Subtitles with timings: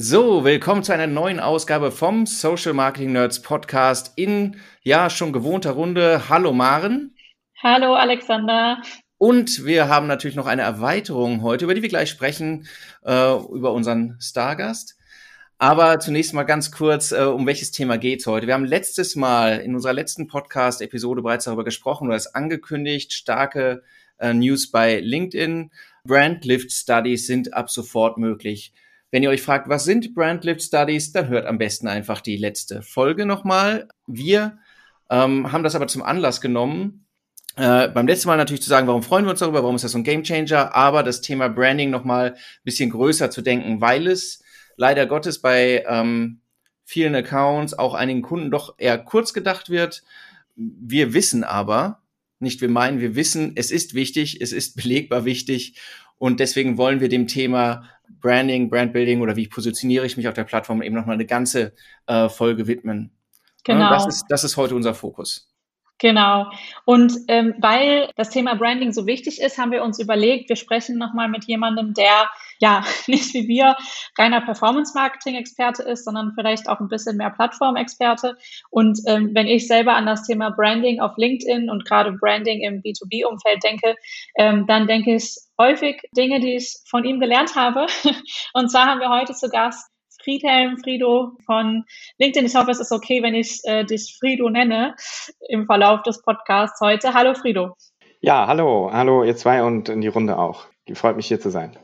[0.00, 4.54] So, willkommen zu einer neuen Ausgabe vom Social Marketing Nerds Podcast in
[4.84, 6.28] ja schon gewohnter Runde.
[6.28, 7.16] Hallo Maren.
[7.60, 8.80] Hallo Alexander.
[9.16, 12.68] Und wir haben natürlich noch eine Erweiterung heute, über die wir gleich sprechen,
[13.04, 14.96] äh, über unseren Stargast.
[15.58, 18.46] Aber zunächst mal ganz kurz, äh, um welches Thema geht's heute?
[18.46, 23.82] Wir haben letztes Mal in unserer letzten Podcast-Episode bereits darüber gesprochen oder es angekündigt, starke
[24.18, 25.72] äh, News bei LinkedIn.
[26.04, 28.72] Brand Lift Studies sind ab sofort möglich.
[29.10, 32.36] Wenn ihr euch fragt, was sind Brand Lift Studies, dann hört am besten einfach die
[32.36, 33.88] letzte Folge nochmal.
[34.06, 34.58] Wir
[35.10, 37.06] ähm, haben das aber zum Anlass genommen,
[37.58, 39.90] äh, beim letzten Mal natürlich zu sagen, warum freuen wir uns darüber, warum ist das
[39.90, 44.44] so ein Gamechanger, aber das Thema Branding nochmal ein bisschen größer zu denken, weil es
[44.76, 46.40] leider Gottes bei ähm,
[46.84, 50.04] vielen Accounts, auch einigen Kunden doch eher kurz gedacht wird.
[50.54, 52.02] Wir wissen aber,
[52.38, 55.80] nicht wir meinen, wir wissen, es ist wichtig, es ist belegbar wichtig
[56.16, 57.88] und deswegen wollen wir dem Thema
[58.20, 61.72] Branding, Brandbuilding oder wie positioniere ich mich auf der Plattform eben nochmal eine ganze
[62.06, 63.10] äh, Folge widmen.
[63.64, 63.90] Genau.
[63.90, 65.48] Das, ist, das ist heute unser Fokus.
[65.98, 66.46] Genau.
[66.84, 70.96] Und ähm, weil das Thema Branding so wichtig ist, haben wir uns überlegt, wir sprechen
[70.96, 73.76] nochmal mit jemandem, der ja nicht wie wir
[74.16, 78.36] reiner Performance-Marketing-Experte ist, sondern vielleicht auch ein bisschen mehr Plattform-Experte.
[78.70, 82.80] Und ähm, wenn ich selber an das Thema Branding auf LinkedIn und gerade Branding im
[82.80, 83.96] B2B-Umfeld denke,
[84.36, 87.86] ähm, dann denke ich häufig Dinge, die ich von ihm gelernt habe.
[88.54, 89.90] Und zwar haben wir heute zu Gast
[90.28, 91.84] Friedhelm Frido von
[92.18, 92.44] LinkedIn.
[92.44, 94.94] Ich hoffe, es ist okay, wenn ich äh, dich Frido nenne
[95.48, 97.14] im Verlauf des Podcasts heute.
[97.14, 97.74] Hallo Frido.
[98.20, 100.66] Ja, hallo, hallo ihr zwei und in die Runde auch.
[100.92, 101.78] Freut mich hier zu sein.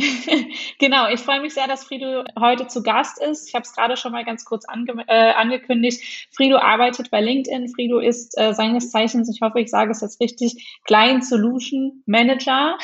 [0.78, 3.48] genau, ich freue mich sehr, dass Frido heute zu Gast ist.
[3.48, 6.28] Ich habe es gerade schon mal ganz kurz ange äh, angekündigt.
[6.32, 7.68] Frido arbeitet bei LinkedIn.
[7.68, 12.78] Frido ist äh, seines Zeichens, ich hoffe, ich sage es jetzt richtig, Client Solution Manager.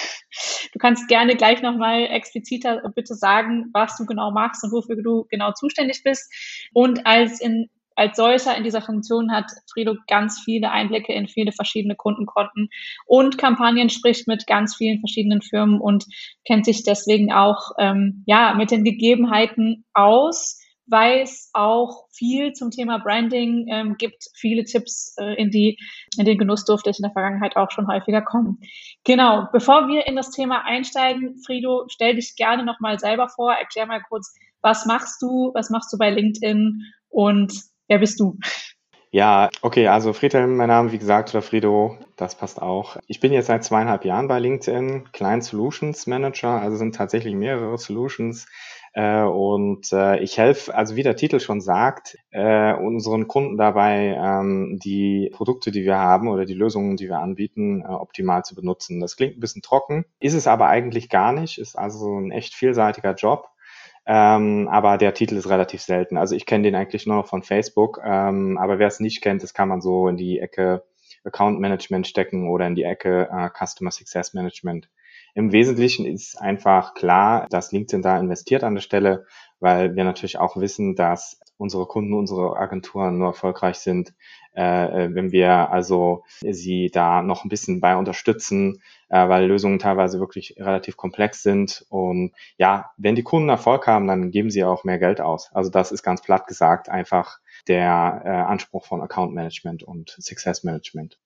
[0.72, 5.26] Du kannst gerne gleich nochmal expliziter bitte sagen, was du genau machst und wofür du
[5.30, 6.30] genau zuständig bist.
[6.72, 11.52] Und als in als solcher in dieser Funktion hat Frido ganz viele Einblicke in viele
[11.52, 12.68] verschiedene Kundenkonten
[13.06, 16.04] und Kampagnen, spricht mit ganz vielen verschiedenen Firmen und
[16.46, 22.98] kennt sich deswegen auch ähm, ja mit den Gegebenheiten aus weiß auch viel zum Thema
[22.98, 25.78] Branding, ähm, gibt viele Tipps, äh, in die
[26.16, 28.60] in den Genuss durfte ich in der Vergangenheit auch schon häufiger kommen.
[29.04, 33.86] Genau, bevor wir in das Thema einsteigen, Frido, stell dich gerne nochmal selber vor, erklär
[33.86, 37.52] mal kurz, was machst du, was machst du bei LinkedIn und
[37.88, 38.38] Wer bist du?
[39.12, 42.96] Ja, okay, also Friedhelm, mein Name, wie gesagt, oder Frido, das passt auch.
[43.06, 47.78] Ich bin jetzt seit zweieinhalb Jahren bei LinkedIn, Client Solutions Manager, also sind tatsächlich mehrere
[47.78, 48.46] Solutions.
[48.92, 54.18] Äh, und äh, ich helfe, also wie der Titel schon sagt, äh, unseren Kunden dabei,
[54.18, 58.54] ähm, die Produkte, die wir haben oder die Lösungen, die wir anbieten, äh, optimal zu
[58.54, 59.00] benutzen.
[59.00, 62.54] Das klingt ein bisschen trocken, ist es aber eigentlich gar nicht, ist also ein echt
[62.54, 63.48] vielseitiger Job.
[64.06, 66.16] Ähm, aber der Titel ist relativ selten.
[66.16, 69.42] Also ich kenne den eigentlich nur noch von Facebook, ähm, aber wer es nicht kennt,
[69.42, 70.84] das kann man so in die Ecke
[71.24, 74.88] Account Management stecken oder in die Ecke äh, Customer Success Management.
[75.34, 79.26] Im Wesentlichen ist einfach klar, dass LinkedIn da investiert an der Stelle,
[79.60, 84.14] weil wir natürlich auch wissen, dass unsere Kunden, unsere Agenturen nur erfolgreich sind,
[84.56, 90.18] äh, wenn wir also sie da noch ein bisschen bei unterstützen, äh, weil Lösungen teilweise
[90.18, 91.84] wirklich relativ komplex sind.
[91.88, 95.50] Und ja, wenn die Kunden Erfolg haben, dann geben sie auch mehr Geld aus.
[95.52, 100.64] Also das ist ganz platt gesagt einfach der äh, Anspruch von Account Management und Success
[100.64, 101.18] Management.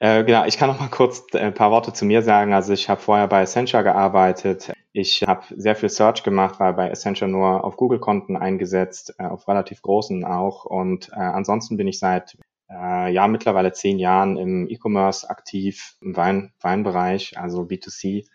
[0.00, 2.52] Äh, genau, ich kann noch mal kurz ein paar Worte zu mir sagen.
[2.52, 4.72] Also ich habe vorher bei Accenture gearbeitet.
[4.92, 9.48] Ich habe sehr viel Search gemacht, war bei Accenture nur auf Google-Konten eingesetzt, äh, auf
[9.48, 10.64] relativ großen auch.
[10.64, 12.36] Und äh, ansonsten bin ich seit
[12.70, 18.26] äh, ja mittlerweile zehn Jahren im E-Commerce aktiv, im Wein, Weinbereich, also B2C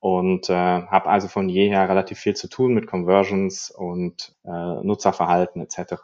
[0.00, 5.60] und äh, habe also von jeher relativ viel zu tun mit Conversions und äh, Nutzerverhalten
[5.62, 5.94] etc.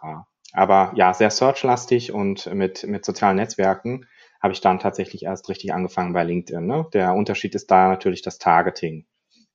[0.53, 4.07] Aber ja, sehr searchlastig und mit, mit sozialen Netzwerken
[4.41, 6.67] habe ich dann tatsächlich erst richtig angefangen bei LinkedIn.
[6.67, 6.87] Ne?
[6.93, 9.07] Der Unterschied ist da natürlich das Targeting.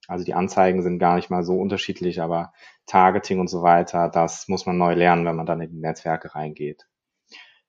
[0.08, 2.52] Also die Anzeigen sind gar nicht mal so unterschiedlich, aber
[2.86, 6.34] Targeting und so weiter, das muss man neu lernen, wenn man dann in die Netzwerke
[6.34, 6.88] reingeht.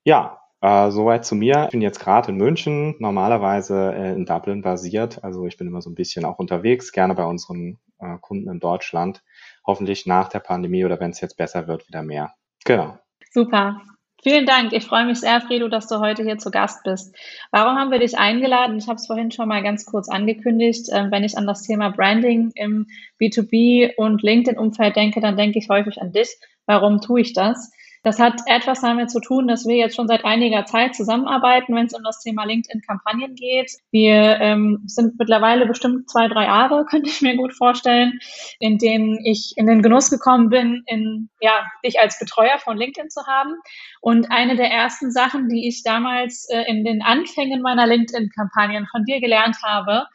[0.02, 1.64] Ja, äh, soweit zu mir.
[1.64, 5.22] Ich bin jetzt gerade in München, normalerweise äh, in Dublin basiert.
[5.22, 8.60] Also ich bin immer so ein bisschen auch unterwegs, gerne bei unseren äh, Kunden in
[8.60, 9.22] Deutschland.
[9.66, 12.34] Hoffentlich nach der Pandemie oder wenn es jetzt besser wird, wieder mehr.
[12.64, 12.96] Genau.
[13.32, 13.82] Super.
[14.22, 14.72] Vielen Dank.
[14.72, 17.12] Ich freue mich sehr, Fredo, dass du heute hier zu Gast bist.
[17.50, 18.78] Warum haben wir dich eingeladen?
[18.78, 20.86] Ich habe es vorhin schon mal ganz kurz angekündigt.
[20.92, 22.86] Ähm, wenn ich an das Thema Branding im
[23.20, 26.36] B2B und LinkedIn-Umfeld denke, dann denke ich häufig an dich.
[26.66, 27.72] Warum tue ich das?
[28.04, 31.86] Das hat etwas damit zu tun, dass wir jetzt schon seit einiger Zeit zusammenarbeiten, wenn
[31.86, 33.70] es um das Thema LinkedIn-Kampagnen geht.
[33.92, 38.18] Wir ähm, sind mittlerweile bestimmt zwei, drei Jahre, könnte ich mir gut vorstellen,
[38.58, 43.08] in denen ich in den Genuss gekommen bin, in, ja, dich als Betreuer von LinkedIn
[43.08, 43.54] zu haben.
[44.00, 49.04] Und eine der ersten Sachen, die ich damals äh, in den Anfängen meiner LinkedIn-Kampagnen von
[49.04, 50.06] dir gelernt habe,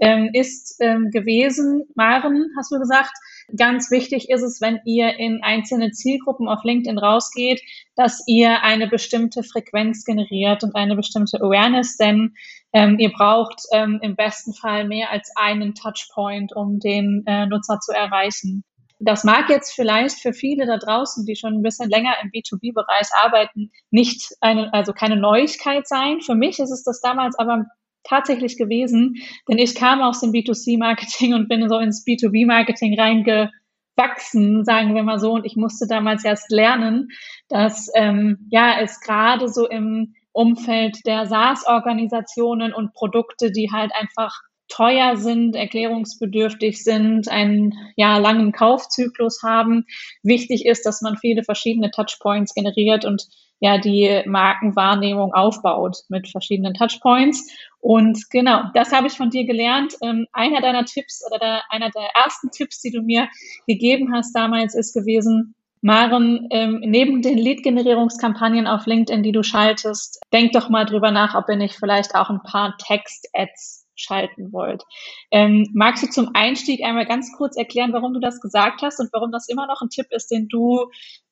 [0.00, 3.12] ähm, ist ähm, gewesen, Maren, hast du gesagt,
[3.54, 7.60] Ganz wichtig ist es, wenn ihr in einzelne Zielgruppen auf LinkedIn rausgeht,
[7.94, 12.34] dass ihr eine bestimmte Frequenz generiert und eine bestimmte Awareness, denn
[12.72, 17.78] ähm, ihr braucht ähm, im besten Fall mehr als einen Touchpoint, um den äh, Nutzer
[17.78, 18.64] zu erreichen.
[18.98, 23.08] Das mag jetzt vielleicht für viele da draußen, die schon ein bisschen länger im B2B-Bereich
[23.22, 26.20] arbeiten, nicht eine, also keine Neuigkeit sein.
[26.20, 27.66] Für mich ist es das damals aber
[28.08, 29.16] tatsächlich gewesen,
[29.48, 35.18] denn ich kam aus dem B2C-Marketing und bin so ins B2B-Marketing reingewachsen, sagen wir mal
[35.18, 37.08] so, und ich musste damals erst lernen,
[37.48, 44.42] dass ähm, ja es gerade so im Umfeld der SaaS-Organisationen und Produkte, die halt einfach
[44.68, 49.86] teuer sind, erklärungsbedürftig sind, einen ja, langen Kaufzyklus haben.
[50.22, 53.26] Wichtig ist, dass man viele verschiedene Touchpoints generiert und
[53.60, 57.50] ja die Markenwahrnehmung aufbaut mit verschiedenen Touchpoints.
[57.80, 59.94] Und genau, das habe ich von dir gelernt.
[60.02, 63.28] Ähm, einer deiner Tipps oder der, einer der ersten Tipps, die du mir
[63.66, 70.18] gegeben hast damals, ist gewesen, Maren, ähm, neben den Lead-Generierungskampagnen auf LinkedIn, die du schaltest,
[70.32, 74.84] denk doch mal drüber nach, ob ihr nicht vielleicht auch ein paar Text-Ads schalten wollt.
[75.30, 79.12] Ähm, magst du zum Einstieg einmal ganz kurz erklären, warum du das gesagt hast und
[79.12, 80.90] warum das immer noch ein Tipp ist, den du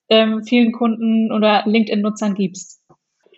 [0.09, 2.83] ähm, vielen Kunden oder LinkedIn-Nutzern gibst?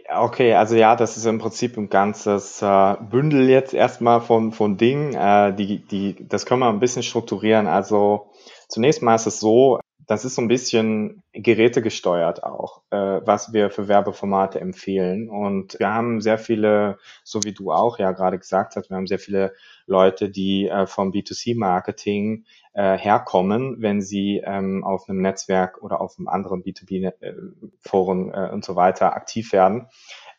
[0.09, 4.77] Okay, also ja, das ist im Prinzip ein ganzes äh, Bündel jetzt erstmal von, von
[4.77, 5.15] Dingen.
[5.15, 7.67] Äh, die, die, das können wir ein bisschen strukturieren.
[7.67, 8.31] Also
[8.69, 13.71] zunächst mal ist es so, das ist so ein bisschen gerätegesteuert auch, äh, was wir
[13.71, 15.29] für Werbeformate empfehlen.
[15.29, 19.09] Und wir haben sehr viele, so wie du auch ja gerade gesagt hast, wir haben
[19.09, 19.53] sehr viele
[19.87, 22.45] Leute, die äh, vom B2C-Marketing
[22.75, 28.65] äh, herkommen, wenn sie ähm, auf einem Netzwerk oder auf einem anderen B2B-Forum äh, und
[28.65, 29.89] so weiter aktiv werden.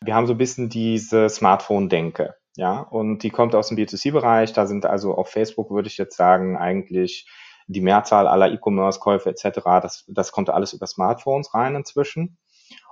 [0.00, 2.34] Wir haben so ein bisschen diese Smartphone-Denke.
[2.56, 4.52] Ja, und die kommt aus dem B2C-Bereich.
[4.52, 7.28] Da sind also auf Facebook, würde ich jetzt sagen, eigentlich
[7.68, 12.38] die Mehrzahl aller E-Commerce-Käufe etc., das, das kommt alles über Smartphones rein inzwischen.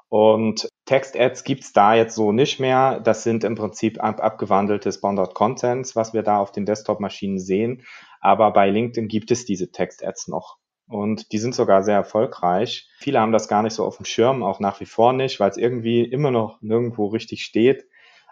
[0.08, 3.00] Und Text-Ads gibt's da jetzt so nicht mehr.
[3.00, 7.82] Das sind im Prinzip ab, abgewandelte Sponsored Contents, was wir da auf den Desktop-Maschinen sehen.
[8.20, 10.58] Aber bei LinkedIn gibt es diese Text-Ads noch.
[10.88, 12.88] Und die sind sogar sehr erfolgreich.
[12.98, 15.50] Viele haben das gar nicht so auf dem Schirm, auch nach wie vor nicht, weil
[15.50, 17.88] es irgendwie immer noch nirgendwo richtig steht.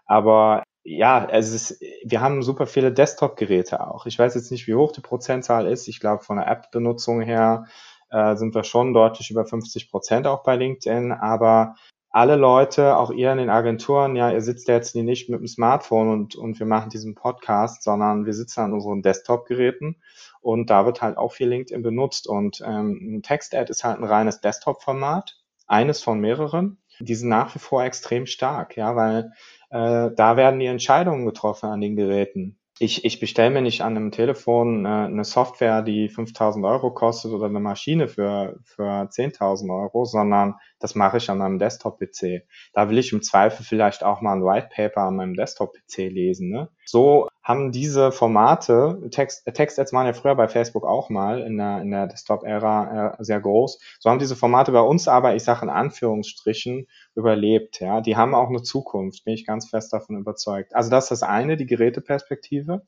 [0.06, 4.04] Aber ja, es ist, wir haben super viele Desktop-Geräte auch.
[4.06, 5.88] Ich weiß jetzt nicht, wie hoch die Prozentzahl ist.
[5.88, 7.64] Ich glaube, von der App-Benutzung her
[8.10, 11.12] äh, sind wir schon deutlich über 50 Prozent auch bei LinkedIn.
[11.12, 11.74] Aber
[12.10, 16.10] alle Leute, auch ihr in den Agenturen, ja, ihr sitzt jetzt nicht mit dem Smartphone
[16.10, 19.96] und, und wir machen diesen Podcast, sondern wir sitzen an unseren Desktop-Geräten
[20.42, 22.28] und da wird halt auch viel LinkedIn benutzt.
[22.28, 26.78] Und ähm, ein Text-Ad ist halt ein reines Desktop-Format, eines von mehreren.
[27.00, 29.32] Die sind nach wie vor extrem stark, ja, weil
[29.74, 32.60] äh, da werden die Entscheidungen getroffen an den Geräten.
[32.78, 37.32] Ich, ich bestelle mir nicht an einem Telefon äh, eine Software, die 5000 Euro kostet
[37.32, 40.54] oder eine Maschine für, für 10.000 Euro, sondern
[40.84, 42.42] das mache ich an meinem Desktop-PC.
[42.74, 46.50] Da will ich im Zweifel vielleicht auch mal ein White Paper an meinem Desktop-PC lesen.
[46.50, 46.68] Ne?
[46.84, 51.80] So haben diese Formate, Text, Text-Ads waren ja früher bei Facebook auch mal in der,
[51.80, 55.62] in der Desktop-Ära äh, sehr groß, so haben diese Formate bei uns aber, ich sage
[55.62, 57.80] in Anführungsstrichen, überlebt.
[57.80, 60.74] Ja, Die haben auch eine Zukunft, bin ich ganz fest davon überzeugt.
[60.74, 62.82] Also das ist das eine, die Geräteperspektive.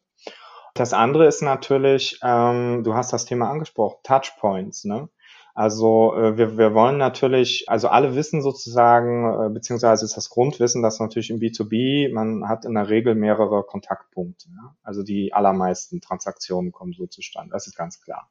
[0.75, 4.85] Das andere ist natürlich, ähm, du hast das Thema angesprochen, Touchpoints.
[4.85, 5.09] Ne?
[5.57, 10.83] Also äh, wir, wir wollen natürlich, also alle wissen sozusagen, äh, beziehungsweise ist das Grundwissen,
[10.83, 14.49] dass natürlich im B2B, man hat in der Regel mehrere Kontaktpunkte.
[14.51, 14.77] Ja?
[14.83, 18.29] Also die allermeisten Transaktionen kommen so zustande, das ist ganz klar.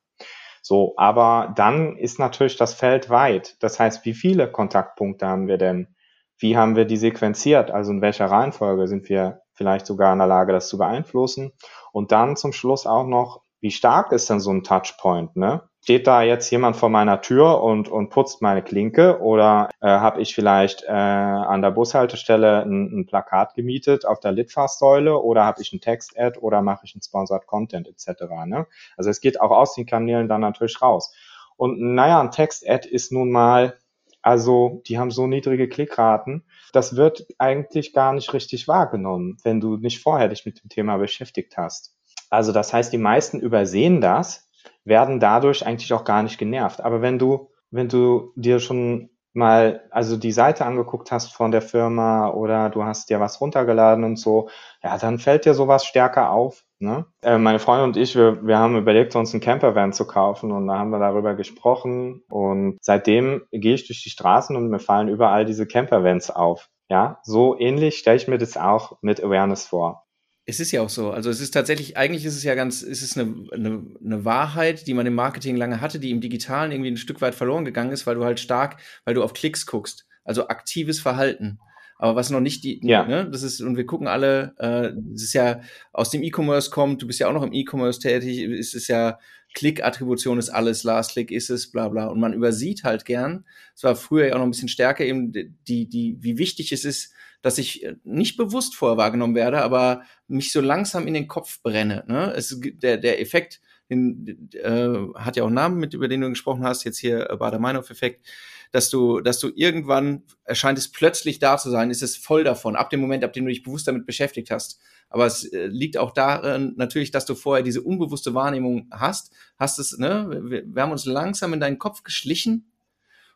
[0.62, 3.58] So, aber dann ist natürlich das Feld weit.
[3.60, 5.96] Das heißt, wie viele Kontaktpunkte haben wir denn?
[6.38, 7.72] Wie haben wir die sequenziert?
[7.72, 11.54] Also in welcher Reihenfolge sind wir vielleicht sogar in der Lage, das zu beeinflussen?
[11.92, 15.36] Und dann zum Schluss auch noch, wie stark ist denn so ein Touchpoint?
[15.36, 15.64] Ne?
[15.86, 20.20] Steht da jetzt jemand vor meiner Tür und, und putzt meine Klinke oder äh, habe
[20.20, 25.62] ich vielleicht äh, an der Bushaltestelle ein, ein Plakat gemietet auf der Litfaßsäule oder habe
[25.62, 28.24] ich ein Text-Ad oder mache ich ein Sponsored Content etc.
[28.48, 28.66] Ne?
[28.98, 31.14] Also es geht auch aus den Kanälen dann natürlich raus.
[31.56, 33.78] Und naja, ein Text-Ad ist nun mal
[34.24, 36.46] Also die haben so niedrige Klickraten.
[36.74, 40.98] Das wird eigentlich gar nicht richtig wahrgenommen, wenn du nicht vorher dich mit dem Thema
[40.98, 41.96] beschäftigt hast.
[42.32, 44.45] Also das heißt, die meisten übersehen das,
[44.84, 46.82] werden dadurch eigentlich auch gar nicht genervt.
[46.82, 51.62] Aber wenn du, wenn du dir schon mal also die Seite angeguckt hast von der
[51.62, 54.50] Firma oder du hast dir was runtergeladen und so,
[54.82, 56.64] ja, dann fällt dir sowas stärker auf.
[56.80, 57.06] Ne?
[57.22, 60.68] Äh, meine Freundin und ich, wir, wir haben überlegt, uns einen Campervan zu kaufen und
[60.68, 65.10] da haben wir darüber gesprochen und seitdem gehe ich durch die Straßen und mir fallen
[65.10, 66.70] überall diese Campervans auf.
[66.90, 70.05] Ja, so ähnlich stelle ich mir das auch mit Awareness vor.
[70.48, 71.12] Es ist ja auch so.
[71.12, 74.86] Also es ist tatsächlich, eigentlich ist es ja ganz, es ist eine, eine, eine Wahrheit,
[74.86, 77.92] die man im Marketing lange hatte, die im Digitalen irgendwie ein Stück weit verloren gegangen
[77.92, 80.06] ist, weil du halt stark, weil du auf Klicks guckst.
[80.24, 81.60] Also aktives Verhalten.
[81.98, 83.06] Aber was noch nicht die, ja.
[83.06, 85.62] ne, das ist, und wir gucken alle, äh, das ist ja
[85.94, 89.18] aus dem E-Commerce kommt, du bist ja auch noch im E-Commerce tätig, ist es ja,
[89.56, 92.08] Klick-Attribution ist alles, Last-Click ist es, bla bla.
[92.08, 95.32] Und man übersieht halt gern, es war früher ja auch noch ein bisschen stärker eben,
[95.32, 97.14] die, die, wie wichtig es ist,
[97.46, 101.62] dass ich äh, nicht bewusst vorher wahrgenommen werde, aber mich so langsam in den Kopf
[101.62, 102.04] brenne.
[102.08, 102.34] Ne?
[102.36, 106.30] Es, der, der Effekt, den, äh, hat ja auch einen Namen, mit, über den du
[106.30, 108.26] gesprochen hast, jetzt hier äh, Bader-Meinhof-Effekt,
[108.72, 112.76] dass du, dass du irgendwann erscheint es plötzlich da zu sein, ist es voll davon,
[112.76, 114.80] ab dem Moment, ab dem du dich bewusst damit beschäftigt hast.
[115.10, 119.78] Aber es äh, liegt auch darin natürlich, dass du vorher diese unbewusste Wahrnehmung hast, hast
[119.78, 122.72] es, ne, wir, wir haben uns langsam in deinen Kopf geschlichen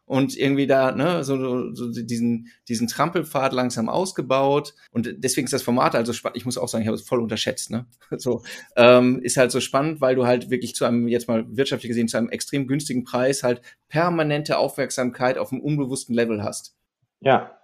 [0.10, 4.74] und irgendwie da ne, so, so diesen, diesen Trampelpfad langsam ausgebaut.
[4.90, 6.38] Und deswegen ist das Format also spannend.
[6.38, 7.70] Ich muss auch sagen, ich habe es voll unterschätzt.
[7.70, 7.86] Ne?
[8.18, 8.42] So,
[8.76, 12.08] ähm, ist halt so spannend, weil du halt wirklich zu einem, jetzt mal wirtschaftlich gesehen,
[12.08, 16.76] zu einem extrem günstigen Preis halt permanente Aufmerksamkeit auf einem unbewussten Level hast.
[17.22, 17.56] Ja,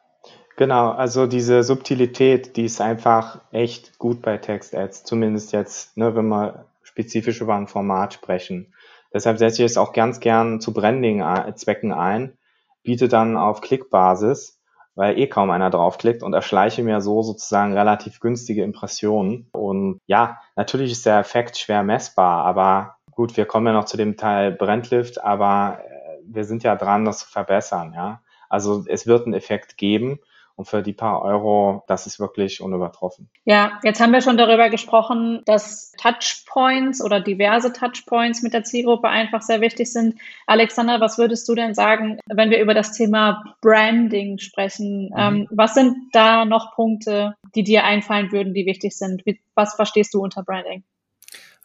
[0.55, 6.27] Genau, also diese Subtilität, die ist einfach echt gut bei Text-Ads, zumindest jetzt, ne, wenn
[6.27, 8.73] wir spezifisch über ein Format sprechen.
[9.13, 12.37] Deshalb setze ich es auch ganz gern zu Branding-Zwecken ein,
[12.83, 14.59] biete dann auf Klickbasis,
[14.95, 19.49] weil eh kaum einer draufklickt und erschleiche mir so sozusagen relativ günstige Impressionen.
[19.51, 23.97] Und ja, natürlich ist der Effekt schwer messbar, aber gut, wir kommen ja noch zu
[23.97, 28.21] dem Teil Brandlift, aber äh, wir sind ja dran, das zu verbessern, ja.
[28.47, 30.19] Also es wird einen Effekt geben
[30.55, 33.29] und für die paar Euro, das ist wirklich unübertroffen.
[33.43, 39.09] Ja, jetzt haben wir schon darüber gesprochen, dass Touchpoints oder diverse Touchpoints mit der Zielgruppe
[39.09, 40.15] einfach sehr wichtig sind.
[40.47, 45.09] Alexander, was würdest du denn sagen, wenn wir über das Thema Branding sprechen?
[45.09, 45.13] Mhm.
[45.17, 49.23] Ähm, was sind da noch Punkte, die dir einfallen würden, die wichtig sind?
[49.55, 50.83] Was verstehst du unter Branding?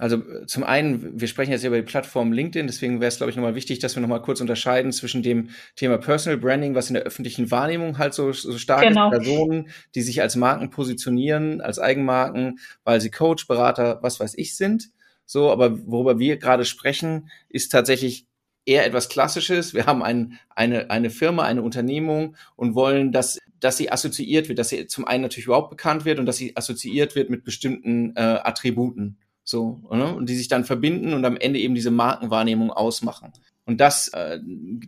[0.01, 3.31] Also äh, zum einen, wir sprechen jetzt über die Plattform LinkedIn, deswegen wäre es, glaube
[3.31, 6.95] ich, nochmal wichtig, dass wir nochmal kurz unterscheiden zwischen dem Thema Personal Branding, was in
[6.95, 9.13] der öffentlichen Wahrnehmung halt so, so stark genau.
[9.13, 14.35] ist, Personen, die sich als Marken positionieren, als Eigenmarken, weil sie Coach, Berater, was weiß
[14.39, 14.91] ich sind.
[15.27, 18.27] So, aber worüber wir gerade sprechen, ist tatsächlich
[18.65, 19.75] eher etwas Klassisches.
[19.75, 24.59] Wir haben ein, eine, eine Firma, eine Unternehmung und wollen, dass, dass sie assoziiert wird,
[24.59, 28.17] dass sie zum einen natürlich überhaupt bekannt wird und dass sie assoziiert wird mit bestimmten
[28.17, 29.19] äh, Attributen.
[29.45, 30.15] So, ne?
[30.15, 33.33] und die sich dann verbinden und am Ende eben diese Markenwahrnehmung ausmachen.
[33.65, 34.39] Und das, äh,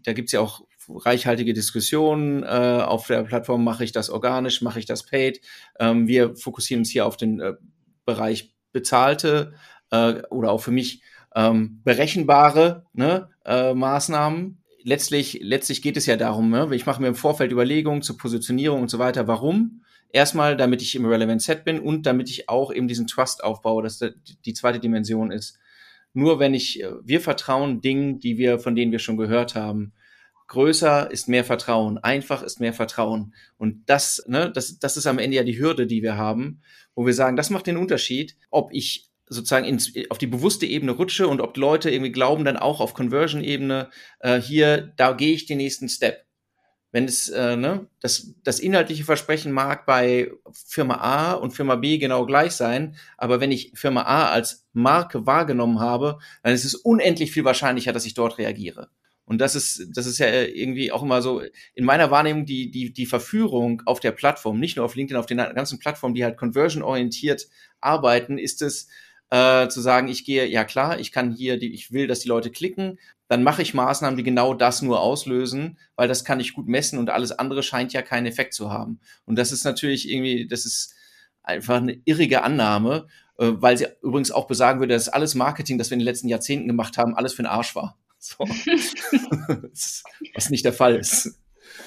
[0.04, 2.42] da gibt's ja auch reichhaltige Diskussionen.
[2.42, 5.40] Äh, auf der Plattform mache ich das organisch, mache ich das paid.
[5.78, 7.54] Ähm, wir fokussieren uns hier auf den äh,
[8.04, 9.54] Bereich bezahlte
[9.90, 11.02] äh, oder auch für mich
[11.34, 14.62] ähm, berechenbare ne, äh, Maßnahmen.
[14.84, 16.68] Letztlich, letztlich geht es ja darum, ne?
[16.72, 19.28] ich mache mir im Vorfeld Überlegungen zur Positionierung und so weiter.
[19.28, 19.84] Warum?
[20.12, 23.82] Erstmal, damit ich im Relevant Set bin und damit ich auch eben diesen Trust aufbaue,
[23.82, 23.98] dass
[24.44, 25.58] die zweite Dimension ist.
[26.12, 29.92] Nur wenn ich, äh, wir vertrauen Dingen, die wir, von denen wir schon gehört haben.
[30.48, 33.34] Größer ist mehr Vertrauen, einfach ist mehr Vertrauen.
[33.56, 36.60] Und das, ne, das, das ist am Ende ja die Hürde, die wir haben,
[36.94, 40.92] wo wir sagen, das macht den Unterschied, ob ich sozusagen ins, auf die bewusste Ebene
[40.92, 43.88] rutsche und ob Leute irgendwie glauben, dann auch auf Conversion-Ebene,
[44.20, 46.26] äh, hier, da gehe ich den nächsten Step
[46.92, 51.98] wenn es, äh, ne, das, das inhaltliche Versprechen mag bei Firma A und Firma B
[51.98, 56.74] genau gleich sein, aber wenn ich Firma A als Marke wahrgenommen habe, dann ist es
[56.74, 58.90] unendlich viel wahrscheinlicher, dass ich dort reagiere.
[59.24, 61.42] Und das ist, das ist ja irgendwie auch immer so
[61.74, 65.26] in meiner Wahrnehmung die, die, die Verführung auf der Plattform, nicht nur auf LinkedIn, auf
[65.26, 67.48] den ganzen Plattformen, die halt conversion-orientiert
[67.80, 68.88] arbeiten, ist es,
[69.32, 72.28] äh, zu sagen, ich gehe, ja klar, ich kann hier, die, ich will, dass die
[72.28, 72.98] Leute klicken,
[73.32, 76.98] dann mache ich Maßnahmen, die genau das nur auslösen, weil das kann ich gut messen
[76.98, 79.00] und alles andere scheint ja keinen Effekt zu haben.
[79.24, 80.94] Und das ist natürlich irgendwie, das ist
[81.42, 83.06] einfach eine irrige Annahme,
[83.38, 86.28] äh, weil sie übrigens auch besagen würde, dass alles Marketing, das wir in den letzten
[86.28, 87.96] Jahrzehnten gemacht haben, alles für den Arsch war.
[88.18, 88.36] So.
[90.34, 91.40] Was nicht der Fall ist.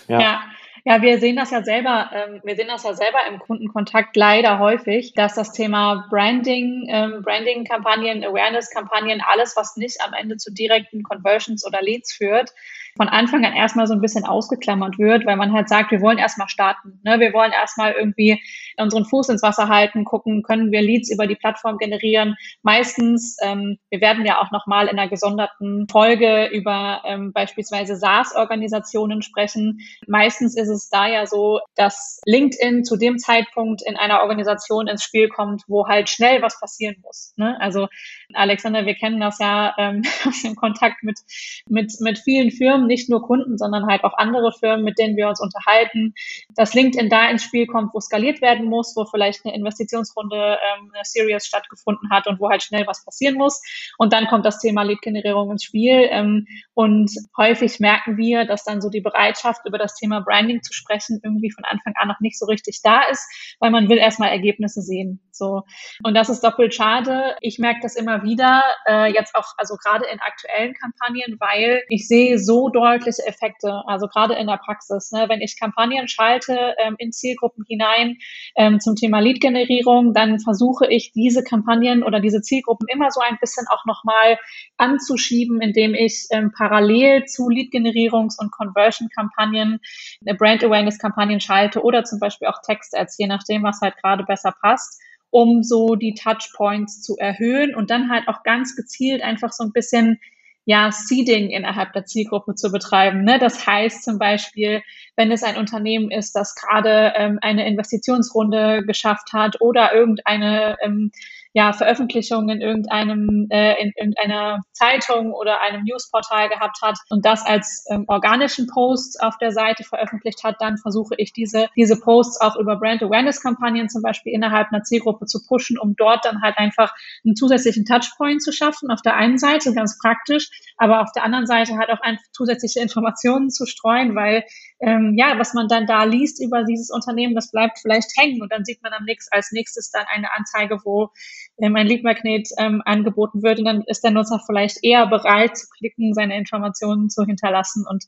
[0.07, 0.19] Ja.
[0.19, 0.43] ja.
[0.87, 4.59] Ja, wir sehen das ja selber, ähm, wir sehen das ja selber im Kundenkontakt leider
[4.59, 11.01] häufig, dass das Thema Branding, ähm, Branding-Kampagnen, Awareness-Kampagnen, alles, was nicht am Ende zu direkten
[11.01, 12.51] Conversions oder Leads führt,
[12.97, 16.17] von Anfang an erstmal so ein bisschen ausgeklammert wird, weil man halt sagt, wir wollen
[16.17, 16.99] erstmal starten.
[17.03, 17.19] Ne?
[17.19, 18.41] Wir wollen erstmal irgendwie
[18.77, 22.35] unseren Fuß ins Wasser halten, gucken, können wir Leads über die Plattform generieren.
[22.63, 29.21] Meistens, ähm, wir werden ja auch nochmal in einer gesonderten Folge über ähm, beispielsweise SaaS-Organisationen
[29.21, 29.79] sprechen.
[30.07, 35.03] Meistens ist es da ja so, dass LinkedIn zu dem Zeitpunkt in einer Organisation ins
[35.03, 37.33] Spiel kommt, wo halt schnell was passieren muss.
[37.35, 37.59] Ne?
[37.59, 37.87] Also
[38.33, 41.19] Alexander, wir kennen das ja ähm, aus dem Kontakt mit,
[41.67, 45.27] mit, mit vielen Firmen, nicht nur Kunden, sondern halt auch andere Firmen, mit denen wir
[45.27, 46.13] uns unterhalten,
[46.55, 50.91] dass LinkedIn da ins Spiel kommt, wo skaliert werden muss, wo vielleicht eine Investitionsrunde, ähm,
[50.93, 53.61] eine Series stattgefunden hat und wo halt schnell was passieren muss.
[53.97, 56.07] Und dann kommt das Thema Lead-Generierung ins Spiel.
[56.09, 60.73] Ähm, und häufig merken wir, dass dann so die Bereitschaft, über das Thema Branding zu
[60.73, 63.27] sprechen, irgendwie von Anfang an noch nicht so richtig da ist,
[63.59, 65.19] weil man will erstmal Ergebnisse sehen.
[65.35, 65.63] So.
[66.03, 67.35] Und das ist doppelt schade.
[67.41, 72.07] Ich merke das immer wieder, äh, jetzt auch, also gerade in aktuellen Kampagnen, weil ich
[72.07, 75.11] sehe so deutliche Effekte, also gerade in der Praxis.
[75.11, 75.25] Ne?
[75.27, 78.17] Wenn ich Kampagnen schalte ähm, in Zielgruppen hinein
[78.55, 83.37] ähm, zum Thema Lead-Generierung, dann versuche ich diese Kampagnen oder diese Zielgruppen immer so ein
[83.39, 84.37] bisschen auch nochmal
[84.77, 89.79] anzuschieben, indem ich ähm, parallel zu Lead-Generierungs- und Conversion-Kampagnen,
[90.25, 95.01] äh, Brand-Awareness-Kampagnen schalte oder zum Beispiel auch Text-Ads, je nachdem, was halt gerade besser passt
[95.35, 99.73] um so die Touchpoints zu erhöhen und dann halt auch ganz gezielt einfach so ein
[99.73, 100.17] bisschen
[100.63, 103.25] ja, Seeding innerhalb der Zielgruppe zu betreiben.
[103.25, 103.37] Ne?
[103.37, 104.81] Das heißt zum Beispiel,
[105.17, 111.11] wenn es ein Unternehmen ist, das gerade ähm, eine Investitionsrunde geschafft hat oder irgendeine ähm,
[111.55, 117.45] ja, Veröffentlichung in irgendeinem, äh, in irgendeiner Zeitung oder einem Newsportal gehabt hat und das
[117.45, 122.41] als ähm, organischen Post auf der Seite veröffentlicht hat, dann versuche ich diese, diese Posts
[122.41, 126.41] auch über Brand Awareness Kampagnen zum Beispiel innerhalb einer Zielgruppe zu pushen, um dort dann
[126.41, 126.93] halt einfach
[127.23, 128.91] einen zusätzlichen Touchpoint zu schaffen.
[128.91, 132.81] Auf der einen Seite ganz praktisch, aber auf der anderen Seite halt auch einfach zusätzliche
[132.81, 134.43] Informationen zu streuen, weil
[134.81, 138.51] ähm, ja, was man dann da liest über dieses Unternehmen, das bleibt vielleicht hängen und
[138.51, 141.11] dann sieht man am nächsten, als nächstes dann eine Anzeige, wo
[141.57, 145.67] ähm, ein Lead-Magnet ähm, angeboten wird und dann ist der Nutzer vielleicht eher bereit zu
[145.69, 148.03] klicken, seine Informationen zu hinterlassen und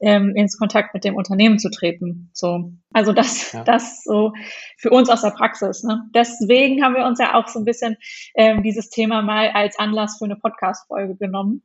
[0.00, 2.30] ähm, ins Kontakt mit dem Unternehmen zu treten.
[2.32, 3.64] So, also das, ja.
[3.64, 4.32] das so
[4.78, 5.82] für uns aus der Praxis.
[5.82, 6.02] Ne?
[6.14, 7.96] Deswegen haben wir uns ja auch so ein bisschen
[8.34, 11.62] ähm, dieses Thema mal als Anlass für eine Podcast-Folge genommen.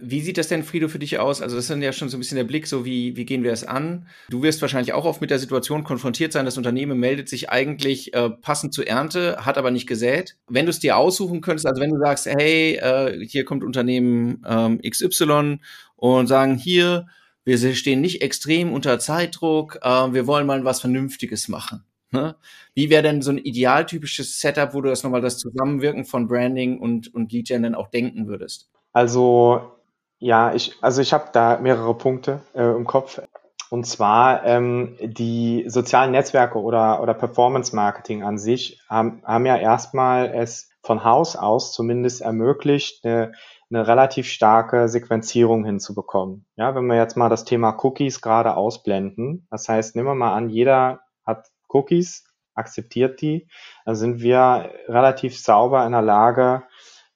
[0.00, 1.42] Wie sieht das denn, Frido, für dich aus?
[1.42, 3.52] Also das ist ja schon so ein bisschen der Blick, so wie, wie gehen wir
[3.52, 4.06] es an?
[4.28, 8.14] Du wirst wahrscheinlich auch oft mit der Situation konfrontiert sein, das Unternehmen meldet sich eigentlich
[8.14, 10.36] äh, passend zur Ernte, hat aber nicht gesät.
[10.48, 14.44] Wenn du es dir aussuchen könntest, also wenn du sagst, hey, äh, hier kommt Unternehmen
[14.48, 15.58] ähm, XY
[15.96, 17.08] und sagen, hier,
[17.44, 21.84] wir stehen nicht extrem unter Zeitdruck, äh, wir wollen mal was Vernünftiges machen.
[22.12, 22.36] Ne?
[22.74, 26.78] Wie wäre denn so ein idealtypisches Setup, wo du das nochmal das Zusammenwirken von Branding
[26.78, 28.70] und, und Lead Gen dann auch denken würdest?
[28.94, 29.72] Also
[30.18, 33.20] ja, ich, also ich habe da mehrere Punkte äh, im Kopf.
[33.68, 39.56] Und zwar ähm, die sozialen Netzwerke oder, oder Performance Marketing an sich haben, haben ja
[39.56, 43.32] erstmal es von Haus aus zumindest ermöglicht, eine,
[43.70, 46.46] eine relativ starke Sequenzierung hinzubekommen.
[46.56, 50.34] Ja, wenn wir jetzt mal das Thema Cookies gerade ausblenden, das heißt, nehmen wir mal
[50.34, 53.48] an, jeder hat Cookies, akzeptiert die,
[53.84, 56.62] dann sind wir relativ sauber in der Lage,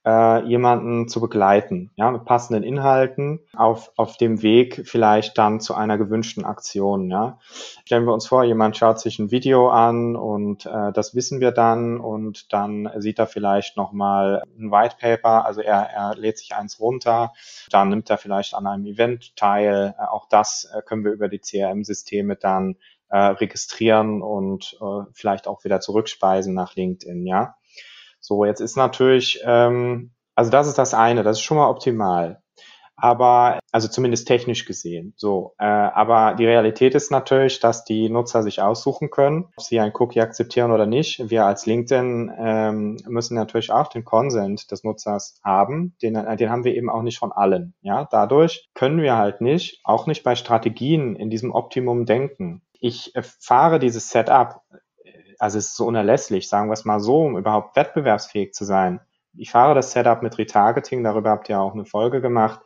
[0.05, 5.75] äh, jemanden zu begleiten, ja, mit passenden Inhalten auf, auf dem Weg vielleicht dann zu
[5.75, 7.39] einer gewünschten Aktion, ja.
[7.85, 11.51] Stellen wir uns vor, jemand schaut sich ein Video an und äh, das wissen wir
[11.51, 16.55] dann und dann sieht er vielleicht nochmal ein White Paper, also er, er lädt sich
[16.55, 17.33] eins runter,
[17.69, 21.27] dann nimmt er vielleicht an einem Event teil, äh, auch das äh, können wir über
[21.27, 22.77] die CRM-Systeme dann
[23.09, 27.55] äh, registrieren und äh, vielleicht auch wieder zurückspeisen nach LinkedIn, ja.
[28.19, 32.41] So, jetzt ist natürlich, ähm, also das ist das eine, das ist schon mal optimal.
[33.01, 35.13] Aber, also zumindest technisch gesehen.
[35.15, 39.79] So, äh, aber die Realität ist natürlich, dass die Nutzer sich aussuchen können, ob sie
[39.79, 41.29] ein Cookie akzeptieren oder nicht.
[41.29, 45.95] Wir als LinkedIn ähm, müssen natürlich auch den Consent des Nutzers haben.
[46.01, 47.73] Den, äh, den haben wir eben auch nicht von allen.
[47.81, 52.63] Ja, dadurch können wir halt nicht, auch nicht bei Strategien in diesem Optimum denken.
[52.81, 54.61] Ich äh, fahre dieses Setup
[55.39, 58.99] also es ist so unerlässlich, sagen wir es mal so, um überhaupt wettbewerbsfähig zu sein.
[59.37, 62.59] Ich fahre das Setup mit Retargeting, darüber habt ihr auch eine Folge gemacht,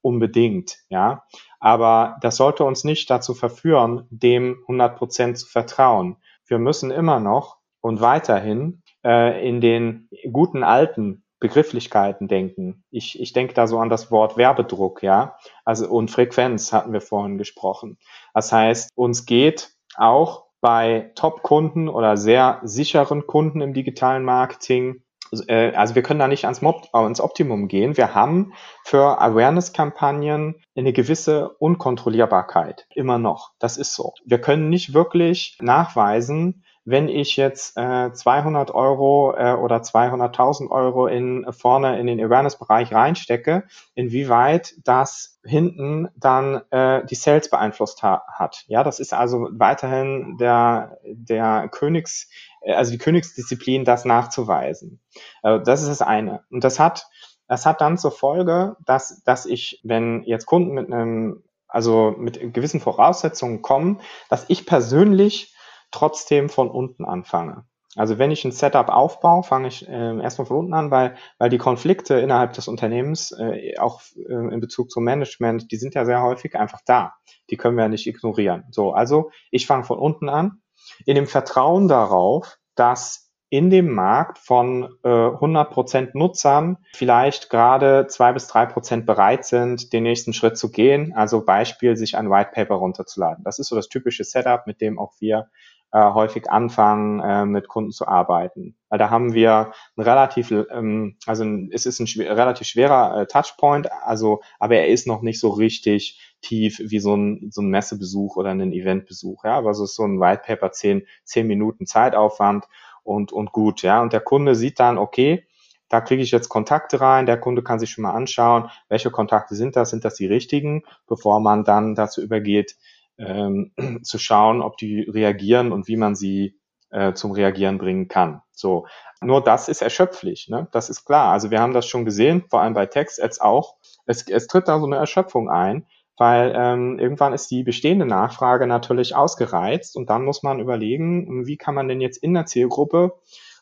[0.00, 1.24] unbedingt, ja.
[1.60, 6.16] Aber das sollte uns nicht dazu verführen, dem 100 Prozent zu vertrauen.
[6.46, 12.84] Wir müssen immer noch und weiterhin äh, in den guten alten Begrifflichkeiten denken.
[12.90, 15.36] Ich, ich denke da so an das Wort Werbedruck, ja.
[15.64, 17.98] Also und Frequenz hatten wir vorhin gesprochen.
[18.34, 25.02] Das heißt, uns geht auch bei Top-Kunden oder sehr sicheren Kunden im digitalen Marketing
[25.48, 27.96] äh, also wir können da nicht ans, Mob, ans Optimum gehen.
[27.96, 28.52] Wir haben
[28.84, 33.52] für Awareness-Kampagnen eine gewisse Unkontrollierbarkeit immer noch.
[33.58, 34.12] Das ist so.
[34.24, 41.06] Wir können nicht wirklich nachweisen, wenn ich jetzt äh, 200 Euro äh, oder 200.000 Euro
[41.06, 43.64] in vorne in den Awareness-Bereich reinstecke,
[43.94, 48.64] inwieweit das hinten dann äh, die Sales beeinflusst ha hat.
[48.66, 52.28] Ja, das ist also weiterhin der der Königs
[52.62, 55.00] äh, also die Königsdisziplin, das nachzuweisen.
[55.42, 56.44] Äh, das ist das eine.
[56.50, 57.06] Und das hat
[57.48, 62.52] das hat dann zur Folge, dass dass ich, wenn jetzt Kunden mit einem also mit
[62.52, 65.54] gewissen Voraussetzungen kommen, dass ich persönlich
[65.92, 67.64] trotzdem von unten anfange.
[67.94, 71.50] Also wenn ich ein Setup aufbaue, fange ich äh, erstmal von unten an, weil, weil
[71.50, 76.06] die Konflikte innerhalb des Unternehmens, äh, auch äh, in Bezug zum Management, die sind ja
[76.06, 77.14] sehr häufig einfach da.
[77.50, 78.64] Die können wir ja nicht ignorieren.
[78.70, 80.62] So, also ich fange von unten an,
[81.04, 88.32] in dem Vertrauen darauf, dass in dem Markt von äh, 100% Nutzern vielleicht gerade zwei
[88.32, 91.12] bis drei Prozent bereit sind, den nächsten Schritt zu gehen.
[91.14, 93.44] Also Beispiel, sich ein White Paper runterzuladen.
[93.44, 95.50] Das ist so das typische Setup, mit dem auch wir
[95.92, 98.76] äh, häufig anfangen, äh, mit Kunden zu arbeiten.
[98.88, 103.26] Weil da haben wir ein relativ, ähm, also es ist ein schwer, relativ schwerer äh,
[103.26, 107.68] Touchpoint, also, aber er ist noch nicht so richtig tief wie so ein, so ein
[107.68, 109.44] Messebesuch oder ein Eventbesuch.
[109.44, 112.66] Ja, aber es ist so ein White Paper, zehn, zehn Minuten Zeitaufwand
[113.04, 113.82] und, und gut.
[113.82, 115.46] Ja, und der Kunde sieht dann, okay,
[115.88, 119.54] da kriege ich jetzt Kontakte rein, der Kunde kann sich schon mal anschauen, welche Kontakte
[119.54, 122.76] sind das, sind das die richtigen, bevor man dann dazu übergeht,
[123.18, 123.72] ähm,
[124.02, 126.58] zu schauen, ob die reagieren und wie man sie
[126.90, 128.42] äh, zum Reagieren bringen kann.
[128.52, 128.86] So,
[129.20, 130.68] nur das ist erschöpflich, ne?
[130.72, 131.32] Das ist klar.
[131.32, 133.76] Also wir haben das schon gesehen, vor allem bei Text-Ads auch.
[134.06, 135.86] Es, es tritt da so eine Erschöpfung ein,
[136.18, 141.56] weil ähm, irgendwann ist die bestehende Nachfrage natürlich ausgereizt und dann muss man überlegen, wie
[141.56, 143.14] kann man denn jetzt in der Zielgruppe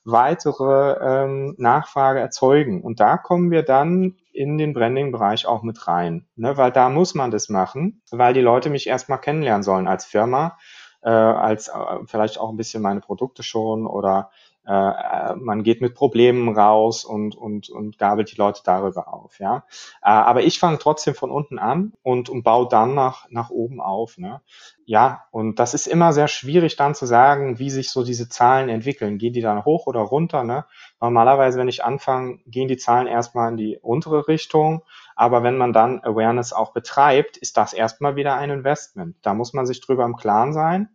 [0.05, 2.83] weitere ähm, Nachfrage erzeugen.
[2.83, 6.57] Und da kommen wir dann in den Branding-Bereich auch mit rein, ne?
[6.57, 10.57] weil da muss man das machen, weil die Leute mich erstmal kennenlernen sollen als Firma,
[11.03, 11.73] äh, als äh,
[12.07, 14.31] vielleicht auch ein bisschen meine Produkte schon oder
[14.67, 19.39] äh, man geht mit Problemen raus und, und, und gabelt die Leute darüber auf.
[19.39, 19.65] Ja?
[20.03, 23.81] Äh, aber ich fange trotzdem von unten an und, und baue dann nach, nach oben
[23.81, 24.19] auf.
[24.19, 24.43] Ne?
[24.85, 28.69] Ja, und das ist immer sehr schwierig dann zu sagen, wie sich so diese Zahlen
[28.69, 29.19] entwickeln.
[29.19, 30.45] Gehen die dann hoch oder runter?
[30.45, 30.67] Ne?
[31.01, 34.83] Normalerweise, wenn ich anfange, gehen die Zahlen erstmal in die untere Richtung.
[35.17, 39.17] Aber wenn man dann Awareness auch betreibt, ist das erstmal wieder ein Investment.
[39.23, 40.91] Da muss man sich drüber im Klaren sein.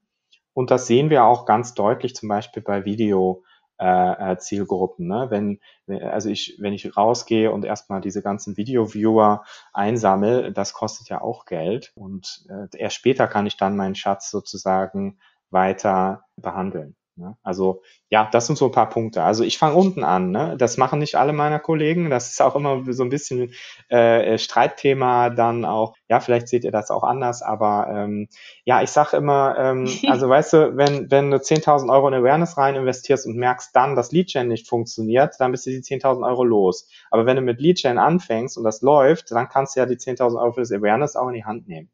[0.54, 3.44] Und das sehen wir auch ganz deutlich zum Beispiel bei Video
[3.80, 5.08] äh, äh, Zielgruppen.
[5.08, 5.28] Ne?
[5.30, 5.60] Wenn,
[6.02, 11.46] also ich, wenn ich rausgehe und erstmal diese ganzen Video-Viewer einsammle, das kostet ja auch
[11.46, 11.92] Geld.
[11.96, 16.96] Und äh, erst später kann ich dann meinen Schatz sozusagen weiter behandeln.
[17.18, 17.38] Ne?
[17.44, 19.24] Also ja, das sind so ein paar Punkte.
[19.24, 20.32] Also ich fange unten an.
[20.32, 20.56] Ne?
[20.58, 22.10] Das machen nicht alle meiner Kollegen.
[22.10, 23.54] Das ist auch immer so ein bisschen
[23.88, 25.96] äh, Streitthema dann auch.
[26.10, 28.28] Ja, vielleicht seht ihr das auch anders, aber ähm,
[28.66, 32.58] ja, ich sage immer, ähm, also weißt du, wenn, wenn du 10.000 Euro in Awareness
[32.58, 36.44] rein investierst und merkst dann, dass Leadgen nicht funktioniert, dann bist du die 10.000 Euro
[36.44, 36.90] los.
[37.12, 40.38] Aber wenn du mit Leadgen anfängst und das läuft, dann kannst du ja die 10.000
[40.38, 41.90] Euro für das Awareness auch in die Hand nehmen.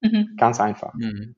[0.00, 0.34] Mhm.
[0.36, 0.94] Ganz einfach.
[0.94, 1.36] Mhm.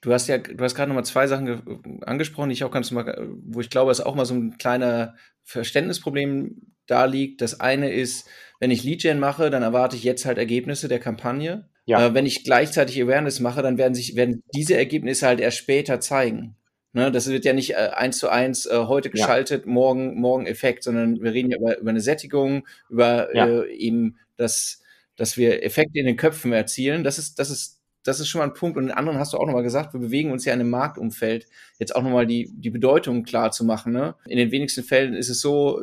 [0.00, 3.28] Du hast ja, du hast gerade nochmal zwei Sachen angesprochen, die ich auch ganz mal,
[3.44, 7.40] wo ich glaube, dass auch mal so ein kleiner Verständnisproblem da liegt.
[7.40, 8.28] Das eine ist,
[8.60, 11.68] wenn ich Lead-Gen mache, dann erwarte ich jetzt halt Ergebnisse der Kampagne.
[11.86, 12.06] Ja.
[12.06, 16.00] Äh, wenn ich gleichzeitig Awareness mache, dann werden sich, werden diese Ergebnisse halt erst später
[16.00, 16.56] zeigen.
[16.92, 19.70] Ne, das wird ja nicht äh, eins zu eins äh, heute geschaltet, ja.
[19.70, 23.46] morgen, morgen Effekt, sondern wir reden ja über, über eine Sättigung, über ja.
[23.46, 24.82] äh, eben das,
[25.14, 27.04] dass wir Effekte in den Köpfen erzielen.
[27.04, 27.75] Das ist, das ist
[28.06, 28.76] das ist schon mal ein Punkt.
[28.76, 31.46] Und den anderen hast du auch nochmal gesagt, wir bewegen uns ja in einem Marktumfeld,
[31.78, 33.92] jetzt auch nochmal die, die Bedeutung klar zu machen.
[33.92, 34.14] Ne?
[34.26, 35.80] In den wenigsten Fällen ist es so,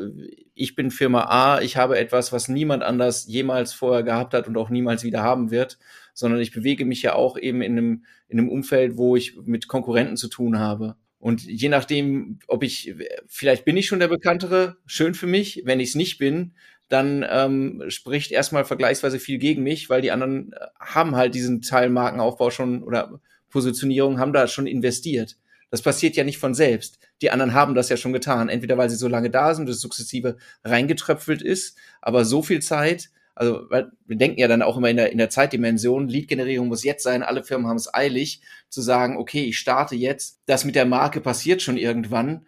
[0.54, 4.58] ich bin Firma A, ich habe etwas, was niemand anders jemals vorher gehabt hat und
[4.58, 5.80] auch niemals wieder haben wird,
[6.14, 9.68] sondern ich bewege mich ja auch eben in einem, in einem Umfeld, wo ich mit
[9.68, 10.96] Konkurrenten zu tun habe.
[11.24, 12.96] Und je nachdem, ob ich,
[13.28, 15.62] vielleicht bin ich schon der Bekanntere, schön für mich.
[15.64, 16.54] Wenn ich es nicht bin,
[16.94, 21.62] dann ähm, spricht erstmal vergleichsweise viel gegen mich, weil die anderen äh, haben halt diesen
[21.62, 25.38] Teil Markenaufbau schon oder Positionierung, haben da schon investiert.
[25.72, 27.00] Das passiert ja nicht von selbst.
[27.24, 28.48] Die anderen haben das ja schon getan.
[28.48, 33.10] Entweder weil sie so lange da sind, dass sukzessive reingetröpfelt ist, aber so viel Zeit,
[33.34, 36.84] also weil wir denken ja dann auch immer in der, in der Zeitdimension, Lead-Generierung muss
[36.84, 40.76] jetzt sein, alle Firmen haben es eilig, zu sagen, okay, ich starte jetzt, das mit
[40.76, 42.46] der Marke passiert schon irgendwann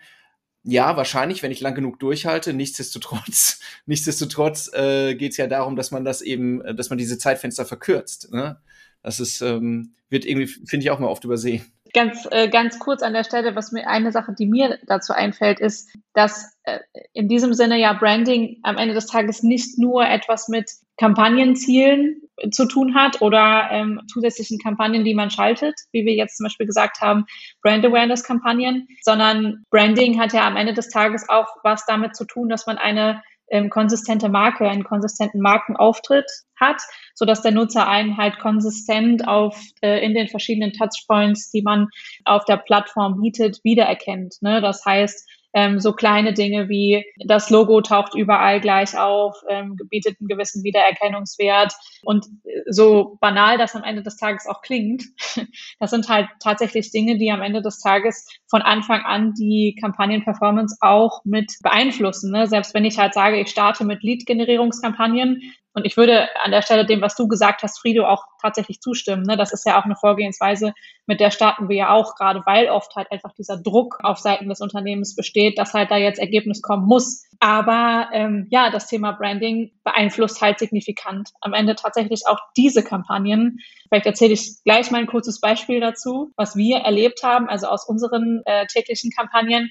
[0.67, 2.51] ja, wahrscheinlich, wenn ich lang genug durchhalte.
[2.53, 7.65] Nichtsdestotrotz, nichtsdestotrotz äh, geht es ja darum, dass man das eben, dass man diese Zeitfenster
[7.65, 8.33] verkürzt.
[8.33, 8.57] Ne?
[9.03, 11.63] Das ist, ähm, wird irgendwie, finde ich, auch mal oft übersehen.
[11.93, 15.59] Ganz, äh, ganz kurz an der Stelle, was mir eine Sache, die mir dazu einfällt,
[15.59, 16.79] ist, dass äh,
[17.13, 22.65] in diesem Sinne ja Branding am Ende des Tages nicht nur etwas mit Kampagnenzielen zu
[22.65, 27.01] tun hat oder ähm, zusätzlichen Kampagnen, die man schaltet, wie wir jetzt zum Beispiel gesagt
[27.01, 27.25] haben,
[27.61, 32.25] Brand Awareness Kampagnen, sondern Branding hat ja am Ende des Tages auch was damit zu
[32.25, 36.25] tun, dass man eine ähm, konsistente Marke, einen konsistenten Markenauftritt
[36.59, 36.81] hat,
[37.13, 41.87] so dass der Nutzer einen halt konsistent auf äh, in den verschiedenen Touchpoints, die man
[42.25, 44.35] auf der Plattform bietet, wiedererkennt.
[44.41, 44.61] Ne?
[44.61, 50.17] Das heißt, ähm, so kleine Dinge wie das Logo taucht überall gleich auf, ähm, bietet
[50.19, 51.73] einen gewissen Wiedererkennungswert.
[52.03, 52.25] Und
[52.69, 55.03] so banal das am Ende des Tages auch klingt,
[55.79, 60.77] das sind halt tatsächlich Dinge, die am Ende des Tages von Anfang an die Kampagnenperformance
[60.81, 62.31] auch mit beeinflussen.
[62.31, 62.47] Ne?
[62.47, 65.41] Selbst wenn ich halt sage, ich starte mit Lead-Generierungskampagnen,
[65.75, 69.23] und ich würde an der Stelle dem, was du gesagt hast, Frido, auch tatsächlich zustimmen.
[69.23, 69.35] Ne?
[69.35, 70.73] Das ist ja auch eine Vorgehensweise,
[71.05, 74.47] mit der starten wir ja auch, gerade weil oft halt einfach dieser Druck auf Seiten
[74.47, 77.25] des Unternehmens besteht, dass halt da jetzt Ergebnis kommen muss.
[77.41, 83.59] Aber ähm, ja, das Thema Branding beeinflusst halt signifikant am Ende tatsächlich auch diese Kampagnen.
[83.89, 87.85] Vielleicht erzähle ich gleich mal ein kurzes Beispiel dazu, was wir erlebt haben, also aus
[87.85, 89.69] unseren äh, täglichen Kampagnen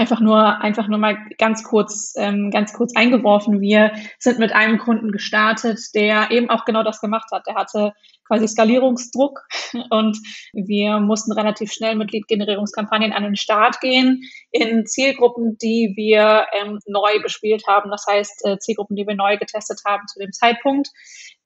[0.00, 3.60] einfach nur, einfach nur mal ganz kurz, ähm, ganz kurz eingeworfen.
[3.60, 7.46] Wir sind mit einem Kunden gestartet, der eben auch genau das gemacht hat.
[7.46, 7.92] Der hatte
[8.26, 9.42] quasi Skalierungsdruck
[9.90, 10.16] und
[10.54, 16.78] wir mussten relativ schnell mit Lead-Generierungskampagnen an den Start gehen in Zielgruppen, die wir ähm,
[16.86, 17.90] neu bespielt haben.
[17.90, 20.88] Das heißt, äh, Zielgruppen, die wir neu getestet haben zu dem Zeitpunkt.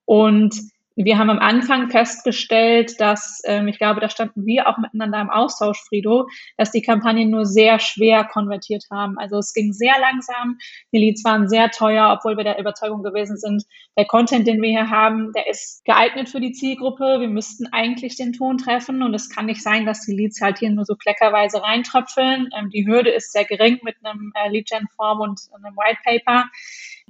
[0.04, 0.54] Und
[0.96, 5.30] wir haben am Anfang festgestellt, dass, ähm, ich glaube, da standen wir auch miteinander im
[5.30, 9.18] Austausch, Frido, dass die Kampagnen nur sehr schwer konvertiert haben.
[9.18, 10.58] Also es ging sehr langsam,
[10.92, 13.64] die Leads waren sehr teuer, obwohl wir der Überzeugung gewesen sind,
[13.96, 17.20] der Content, den wir hier haben, der ist geeignet für die Zielgruppe.
[17.20, 20.58] Wir müssten eigentlich den Ton treffen und es kann nicht sein, dass die Leads halt
[20.58, 22.50] hier nur so kleckerweise reintröpfeln.
[22.56, 26.44] Ähm, die Hürde ist sehr gering mit einem äh, Lead-Gen-Form und einem White Paper.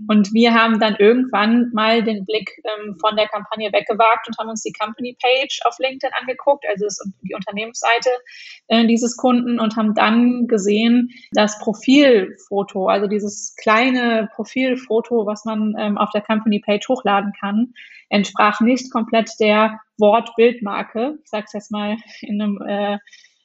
[0.08, 4.48] Und wir haben dann irgendwann mal den Blick ähm, von der Kampagne weggewagt und haben
[4.48, 6.86] uns die Company Page auf LinkedIn angeguckt, also
[7.22, 8.08] die Unternehmensseite
[8.68, 15.74] äh, dieses Kunden und haben dann gesehen, das Profilfoto, also dieses kleine Profilfoto, was man
[15.78, 17.74] ähm, auf der Company Page hochladen kann,
[18.08, 21.18] entsprach nicht komplett der Wort-Bildmarke.
[21.22, 22.98] Ich sage es jetzt mal in einem äh,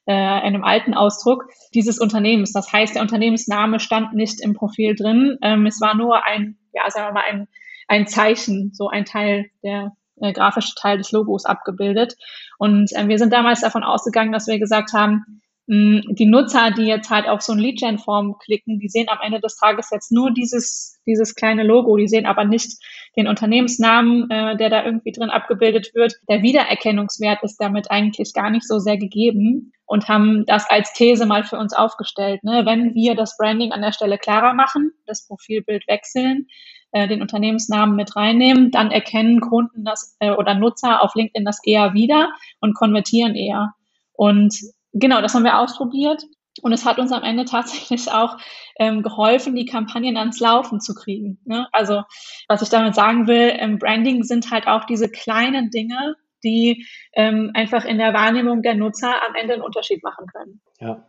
[0.09, 2.51] äh, einem alten Ausdruck dieses Unternehmens.
[2.51, 5.37] Das heißt, der Unternehmensname stand nicht im Profil drin.
[5.43, 7.47] Ähm, es war nur ein, ja, sagen wir mal, ein,
[7.87, 12.15] ein Zeichen, so ein Teil der äh, grafische Teil des Logos abgebildet.
[12.57, 16.85] Und äh, wir sind damals davon ausgegangen, dass wir gesagt haben, mh, die Nutzer, die
[16.85, 20.31] jetzt halt auf so ein Lead-Gen-Form klicken, die sehen am Ende des Tages jetzt nur
[20.31, 22.77] dieses, dieses kleine Logo, die sehen aber nicht
[23.15, 26.15] den Unternehmensnamen, äh, der da irgendwie drin abgebildet wird.
[26.27, 31.25] Der Wiedererkennungswert ist damit eigentlich gar nicht so sehr gegeben und haben das als These
[31.25, 32.43] mal für uns aufgestellt.
[32.43, 32.63] Ne?
[32.65, 36.47] Wenn wir das Branding an der Stelle klarer machen, das Profilbild wechseln,
[36.91, 41.59] äh, den Unternehmensnamen mit reinnehmen, dann erkennen Kunden das äh, oder Nutzer auf LinkedIn das
[41.63, 43.73] eher wieder und konvertieren eher.
[44.13, 44.55] Und
[44.93, 46.23] genau, das haben wir ausprobiert.
[46.61, 48.37] Und es hat uns am Ende tatsächlich auch
[48.77, 51.39] ähm, geholfen, die Kampagnen ans Laufen zu kriegen.
[51.45, 51.67] Ne?
[51.71, 52.03] Also
[52.47, 57.51] was ich damit sagen will, ähm, Branding sind halt auch diese kleinen Dinge, die ähm,
[57.53, 60.61] einfach in der Wahrnehmung der Nutzer am Ende einen Unterschied machen können.
[60.81, 61.03] Ja.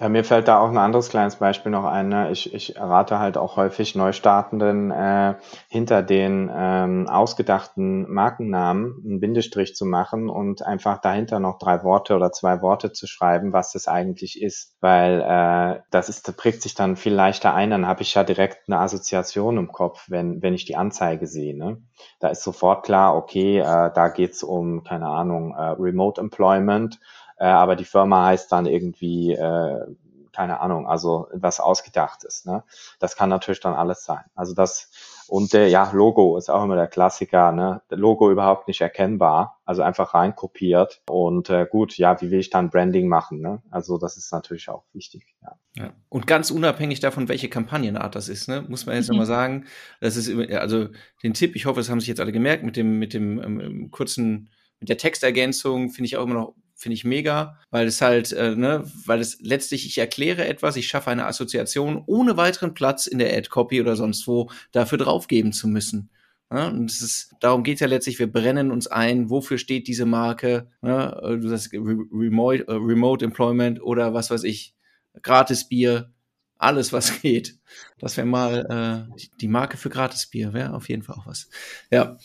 [0.00, 2.08] ja, mir fällt da auch ein anderes kleines Beispiel noch ein.
[2.08, 2.32] Ne?
[2.32, 5.36] Ich, ich rate halt auch häufig Neustartenden äh,
[5.68, 12.16] hinter den ähm, ausgedachten Markennamen einen Bindestrich zu machen und einfach dahinter noch drei Worte
[12.16, 14.76] oder zwei Worte zu schreiben, was das eigentlich ist.
[14.80, 18.68] Weil äh, das ist, prägt sich dann viel leichter ein, dann habe ich ja direkt
[18.68, 21.56] eine Assoziation im Kopf, wenn, wenn ich die Anzeige sehe.
[21.56, 21.80] Ne?
[22.18, 27.00] Da ist sofort klar, okay, äh, da geht's um, keine Ahnung, äh, Remote Employment
[27.42, 29.86] äh, aber die Firma heißt dann irgendwie, äh,
[30.32, 32.44] keine Ahnung, also was ausgedachtes.
[32.44, 32.62] Ne?
[33.00, 34.22] Das kann natürlich dann alles sein.
[34.36, 34.90] Also das
[35.26, 37.80] und äh, ja, Logo ist auch immer der Klassiker, ne?
[37.88, 41.00] Logo überhaupt nicht erkennbar, also einfach reinkopiert.
[41.08, 43.40] Und äh, gut, ja, wie will ich dann Branding machen?
[43.40, 43.62] Ne?
[43.70, 45.34] Also das ist natürlich auch wichtig.
[45.42, 45.56] Ja.
[45.76, 45.92] ja.
[46.10, 49.14] Und ganz unabhängig davon, welche Kampagnenart das ist, ne, muss man jetzt mhm.
[49.14, 49.64] nochmal sagen,
[50.00, 50.88] das ist also
[51.22, 53.90] den Tipp, ich hoffe, das haben sich jetzt alle gemerkt, mit dem, mit dem ähm,
[53.90, 54.50] kurzen,
[54.82, 58.56] mit der Textergänzung finde ich auch immer noch finde ich mega, weil es halt, äh,
[58.56, 63.20] ne, weil es letztlich, ich erkläre etwas, ich schaffe eine Assoziation, ohne weiteren Platz in
[63.20, 66.10] der Ad-Copy oder sonst wo dafür draufgeben zu müssen.
[66.52, 70.06] Ja, und es ist, darum geht ja letztlich, wir brennen uns ein, wofür steht diese
[70.06, 74.74] Marke, ja, du sagst Remote, äh, Remote Employment oder was weiß ich,
[75.22, 76.12] gratis Bier,
[76.58, 77.58] alles, was geht.
[77.98, 81.48] Das wäre mal äh, die Marke für Gratisbier, wäre auf jeden Fall auch was.
[81.92, 82.18] Ja.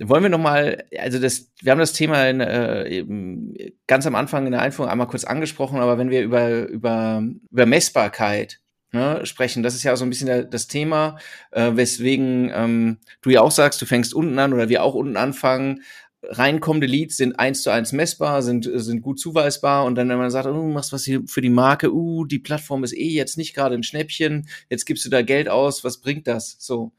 [0.00, 4.44] Wollen wir noch mal, also das, wir haben das Thema in, äh, ganz am Anfang
[4.44, 8.60] in der Einführung einmal kurz angesprochen, aber wenn wir über über über Messbarkeit
[8.92, 11.18] ne, sprechen, das ist ja auch so ein bisschen das Thema,
[11.52, 15.16] äh, weswegen ähm, du ja auch sagst, du fängst unten an oder wir auch unten
[15.16, 15.82] anfangen,
[16.28, 20.30] reinkommende Leads sind eins zu eins messbar, sind, sind gut zuweisbar und dann, wenn man
[20.30, 23.38] sagt, oh, du machst was hier für die Marke, uh, die Plattform ist eh jetzt
[23.38, 26.56] nicht gerade ein Schnäppchen, jetzt gibst du da Geld aus, was bringt das?
[26.58, 26.92] So.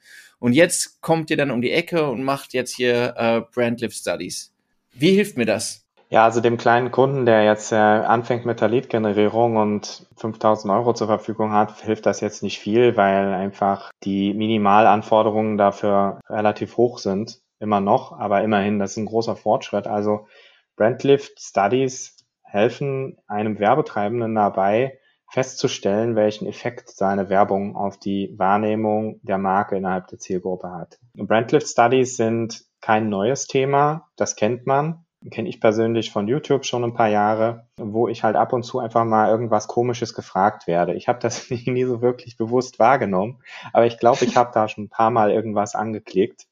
[0.45, 4.53] Und jetzt kommt ihr dann um die Ecke und macht jetzt hier äh, Brandlift Studies.
[4.93, 5.87] Wie hilft mir das?
[6.09, 10.93] Ja, also dem kleinen Kunden, der jetzt äh, anfängt mit der Lead-Generierung und 5000 Euro
[10.93, 16.99] zur Verfügung hat, hilft das jetzt nicht viel, weil einfach die Minimalanforderungen dafür relativ hoch
[16.99, 19.87] sind immer noch, aber immerhin, das ist ein großer Fortschritt.
[19.87, 20.27] Also
[20.75, 29.37] Brandlift Studies helfen einem Werbetreibenden dabei, festzustellen, welchen Effekt seine Werbung auf die Wahrnehmung der
[29.37, 30.99] Marke innerhalb der Zielgruppe hat.
[31.15, 36.83] Brandlift Studies sind kein neues Thema, das kennt man kenne ich persönlich von YouTube schon
[36.83, 40.93] ein paar Jahre, wo ich halt ab und zu einfach mal irgendwas Komisches gefragt werde.
[40.93, 43.41] Ich habe das nie so wirklich bewusst wahrgenommen,
[43.73, 46.45] aber ich glaube, ich habe da schon ein paar Mal irgendwas angeklickt,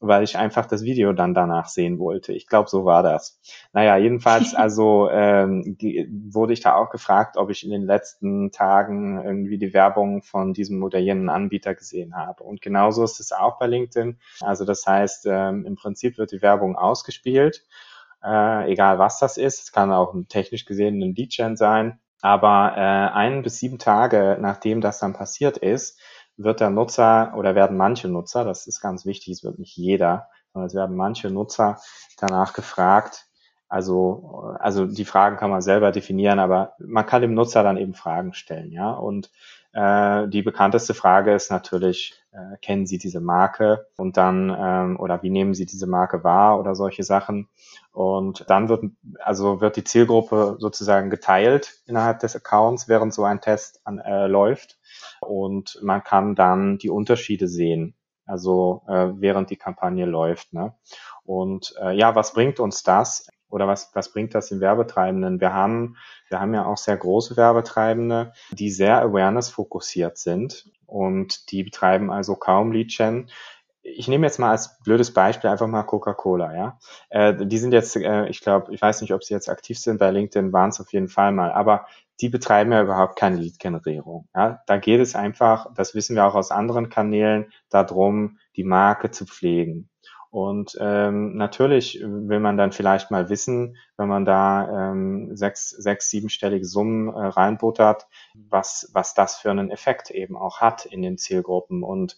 [0.00, 2.32] weil ich einfach das Video dann danach sehen wollte.
[2.32, 3.40] Ich glaube, so war das.
[3.72, 8.50] Naja, jedenfalls, also ähm, die, wurde ich da auch gefragt, ob ich in den letzten
[8.52, 12.44] Tagen irgendwie die Werbung von diesem modellierenden Anbieter gesehen habe.
[12.44, 14.18] Und genauso ist es auch bei LinkedIn.
[14.40, 17.64] Also das heißt, ähm, im Prinzip wird die Werbung ausgespielt
[18.24, 19.62] äh, egal was das ist.
[19.62, 22.00] Es kann auch technisch gesehen ein Lead-Gen sein.
[22.22, 26.00] Aber äh, ein bis sieben Tage, nachdem das dann passiert ist,
[26.36, 30.28] wird der Nutzer oder werden manche Nutzer, das ist ganz wichtig, es wird nicht jeder,
[30.52, 31.78] sondern es werden manche Nutzer
[32.18, 33.26] danach gefragt.
[33.68, 37.94] Also, also die Fragen kann man selber definieren, aber man kann dem Nutzer dann eben
[37.94, 38.92] Fragen stellen, ja.
[38.92, 39.30] Und
[39.72, 43.88] äh, die bekannteste Frage ist natürlich, äh, kennen Sie diese Marke?
[43.96, 47.48] Und dann, ähm, oder wie nehmen Sie diese Marke wahr oder solche Sachen?
[47.92, 48.84] Und dann wird,
[49.18, 54.28] also wird die Zielgruppe sozusagen geteilt innerhalb des Accounts, während so ein Test an, äh,
[54.28, 54.78] läuft.
[55.28, 57.94] Und man kann dann die Unterschiede sehen,
[58.26, 60.52] also äh, während die Kampagne läuft.
[60.52, 60.74] Ne?
[61.24, 63.28] Und äh, ja, was bringt uns das?
[63.54, 65.40] oder was, was bringt das den Werbetreibenden?
[65.40, 65.96] Wir haben,
[66.28, 72.10] wir haben ja auch sehr große Werbetreibende, die sehr awareness fokussiert sind und die betreiben
[72.10, 73.30] also kaum Lead-Gen.
[73.86, 76.78] Ich nehme jetzt mal als blödes Beispiel einfach mal Coca-Cola, ja.
[77.10, 79.98] Äh, die sind jetzt, äh, ich glaube, ich weiß nicht, ob sie jetzt aktiv sind,
[79.98, 81.86] bei LinkedIn waren es auf jeden Fall mal, aber
[82.20, 84.28] die betreiben ja überhaupt keine Lead-Generierung.
[84.34, 84.62] Ja?
[84.66, 89.26] Da geht es einfach, das wissen wir auch aus anderen Kanälen, darum, die Marke zu
[89.26, 89.90] pflegen.
[90.34, 96.10] Und ähm, natürlich will man dann vielleicht mal wissen, wenn man da ähm, sechs, sechs,
[96.10, 101.18] siebenstellige Summen äh, reinbuttert, was, was das für einen Effekt eben auch hat in den
[101.18, 101.84] Zielgruppen.
[101.84, 102.16] Und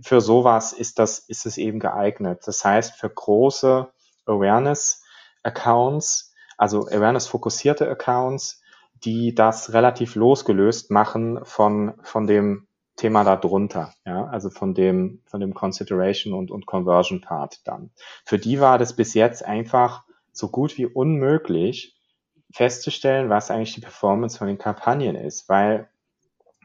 [0.00, 2.42] für sowas ist das, ist es eben geeignet.
[2.46, 3.88] Das heißt, für große
[4.26, 8.62] Awareness-Accounts, also Awareness-fokussierte Accounts,
[9.04, 15.40] die das relativ losgelöst machen von, von dem Thema darunter, ja, also von dem, von
[15.40, 17.90] dem Consideration und, und Conversion Part dann.
[18.24, 21.94] Für die war das bis jetzt einfach so gut wie unmöglich
[22.52, 25.90] festzustellen, was eigentlich die Performance von den Kampagnen ist, weil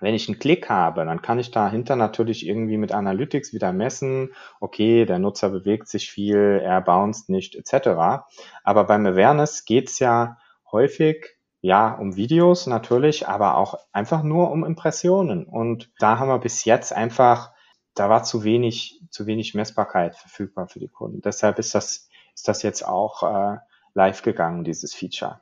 [0.01, 4.33] wenn ich einen Klick habe, dann kann ich dahinter natürlich irgendwie mit Analytics wieder messen,
[4.59, 8.23] okay, der Nutzer bewegt sich viel, er bounced nicht, etc.
[8.63, 10.37] Aber beim Awareness geht's ja
[10.71, 15.45] häufig ja, um Videos natürlich, aber auch einfach nur um Impressionen.
[15.45, 17.53] Und da haben wir bis jetzt einfach,
[17.93, 21.21] da war zu wenig, zu wenig Messbarkeit verfügbar für die Kunden.
[21.21, 23.57] Deshalb ist das, ist das jetzt auch äh,
[23.93, 25.39] live gegangen, dieses Feature.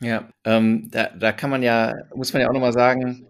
[0.00, 3.28] Ja, ähm, da, da kann man ja, muss man ja auch nochmal sagen,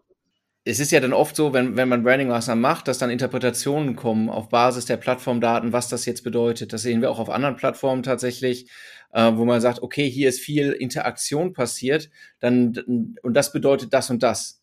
[0.65, 4.29] es ist ja dann oft so, wenn, wenn man Branding-Maßnahmen macht, dass dann Interpretationen kommen
[4.29, 6.73] auf Basis der Plattformdaten, was das jetzt bedeutet.
[6.73, 8.71] Das sehen wir auch auf anderen Plattformen tatsächlich,
[9.13, 12.77] äh, wo man sagt, okay, hier ist viel Interaktion passiert, dann,
[13.23, 14.63] und das bedeutet das und das.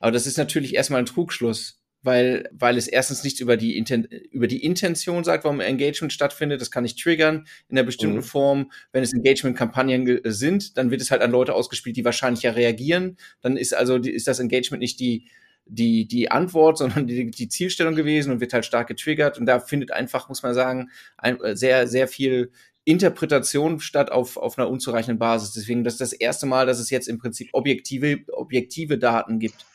[0.00, 4.04] Aber das ist natürlich erstmal ein Trugschluss, weil, weil es erstens nichts über die, Inten
[4.30, 6.60] über die Intention sagt, warum Engagement stattfindet.
[6.60, 8.22] Das kann ich triggern in einer bestimmten mhm.
[8.22, 8.72] Form.
[8.92, 13.18] Wenn es Engagement-Kampagnen sind, dann wird es halt an Leute ausgespielt, die wahrscheinlich ja reagieren.
[13.40, 15.26] Dann ist also, ist das Engagement nicht die,
[15.66, 19.36] die, die Antwort, sondern die, die Zielstellung gewesen und wird halt stark getriggert.
[19.36, 22.52] Und da findet einfach, muss man sagen, ein, sehr, sehr viel
[22.84, 25.54] Interpretation statt auf, auf einer unzureichenden Basis.
[25.54, 29.66] Deswegen, das ist das erste Mal, dass es jetzt im Prinzip objektive, objektive Daten gibt.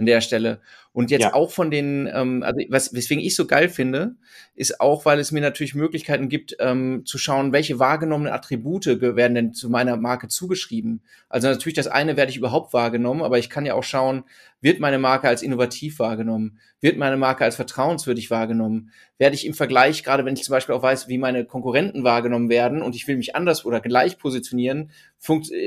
[0.00, 0.60] An der Stelle.
[0.92, 1.34] Und jetzt ja.
[1.34, 4.16] auch von den, ähm, also was, weswegen ich so geil finde,
[4.56, 9.34] ist auch, weil es mir natürlich Möglichkeiten gibt, ähm, zu schauen, welche wahrgenommenen Attribute werden
[9.34, 11.02] denn zu meiner Marke zugeschrieben.
[11.28, 14.24] Also natürlich das eine werde ich überhaupt wahrgenommen, aber ich kann ja auch schauen,
[14.60, 16.58] wird meine Marke als innovativ wahrgenommen?
[16.80, 18.90] Wird meine Marke als vertrauenswürdig wahrgenommen?
[19.16, 22.48] Werde ich im Vergleich, gerade wenn ich zum Beispiel auch weiß, wie meine Konkurrenten wahrgenommen
[22.48, 24.90] werden und ich will mich anders oder gleich positionieren,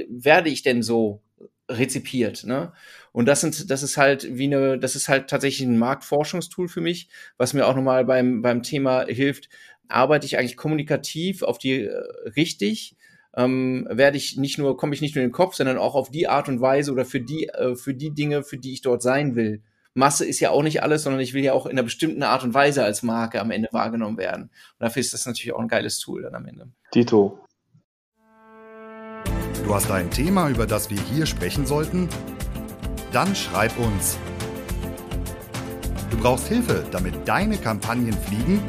[0.10, 1.22] werde ich denn so
[1.70, 2.74] rezipiert, ne?
[3.12, 6.82] Und das sind, das ist halt wie eine, das ist halt tatsächlich ein Marktforschungstool für
[6.82, 9.50] mich, was mir auch nochmal beim, beim Thema hilft.
[9.88, 12.04] Arbeite ich eigentlich kommunikativ auf die äh,
[12.36, 12.96] richtig?
[13.36, 16.12] Ähm, werde ich nicht nur, komme ich nicht nur in den Kopf, sondern auch auf
[16.12, 19.02] die Art und Weise oder für die, äh, für die Dinge, für die ich dort
[19.02, 19.62] sein will.
[19.96, 22.44] Masse ist ja auch nicht alles, sondern ich will ja auch in einer bestimmten Art
[22.44, 24.44] und Weise als Marke am Ende wahrgenommen werden.
[24.44, 26.68] Und dafür ist das natürlich auch ein geiles Tool dann am Ende.
[26.94, 27.43] Dito.
[29.64, 32.10] Du hast ein Thema, über das wir hier sprechen sollten?
[33.14, 34.20] Dann schreib uns.
[36.12, 38.62] Du brauchst Hilfe, damit deine Kampagnen fliegen?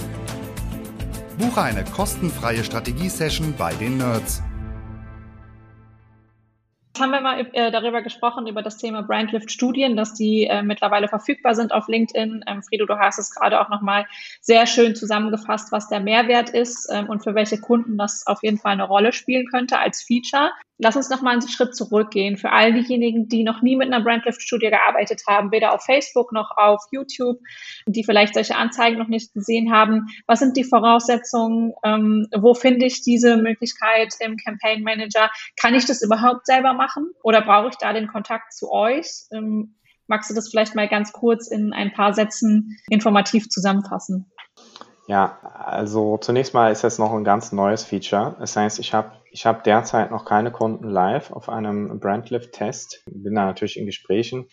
[1.36, 4.40] Buche eine kostenfreie Strategiesession bei den Nerds.
[6.94, 11.08] Jetzt haben wir mal äh, darüber gesprochen, über das Thema Brandlift-Studien, dass die äh, mittlerweile
[11.08, 12.44] verfügbar sind auf LinkedIn.
[12.46, 14.06] Ähm, Friedo, du hast es gerade auch nochmal
[14.40, 18.58] sehr schön zusammengefasst, was der Mehrwert ist ähm, und für welche Kunden das auf jeden
[18.58, 20.52] Fall eine Rolle spielen könnte als Feature.
[20.78, 22.36] Lass uns noch mal einen Schritt zurückgehen.
[22.36, 26.50] Für all diejenigen, die noch nie mit einer Brandlift-Studie gearbeitet haben, weder auf Facebook noch
[26.56, 27.38] auf YouTube,
[27.86, 30.06] die vielleicht solche Anzeigen noch nicht gesehen haben.
[30.26, 31.72] Was sind die Voraussetzungen?
[31.84, 35.30] Ähm, wo finde ich diese Möglichkeit im Campaign Manager?
[35.56, 39.06] Kann ich das überhaupt selber machen oder brauche ich da den Kontakt zu euch?
[39.32, 39.76] Ähm,
[40.08, 44.30] magst du das vielleicht mal ganz kurz in ein paar Sätzen informativ zusammenfassen?
[45.06, 48.36] Ja, also zunächst mal ist das noch ein ganz neues Feature.
[48.38, 53.02] Das heißt, ich habe ich hab derzeit noch keine Kunden live auf einem Brandlift-Test.
[53.06, 54.48] Bin da natürlich in Gesprächen.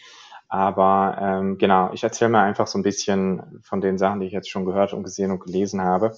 [0.49, 4.33] Aber ähm, genau, ich erzähle mal einfach so ein bisschen von den Sachen, die ich
[4.33, 6.17] jetzt schon gehört und gesehen und gelesen habe.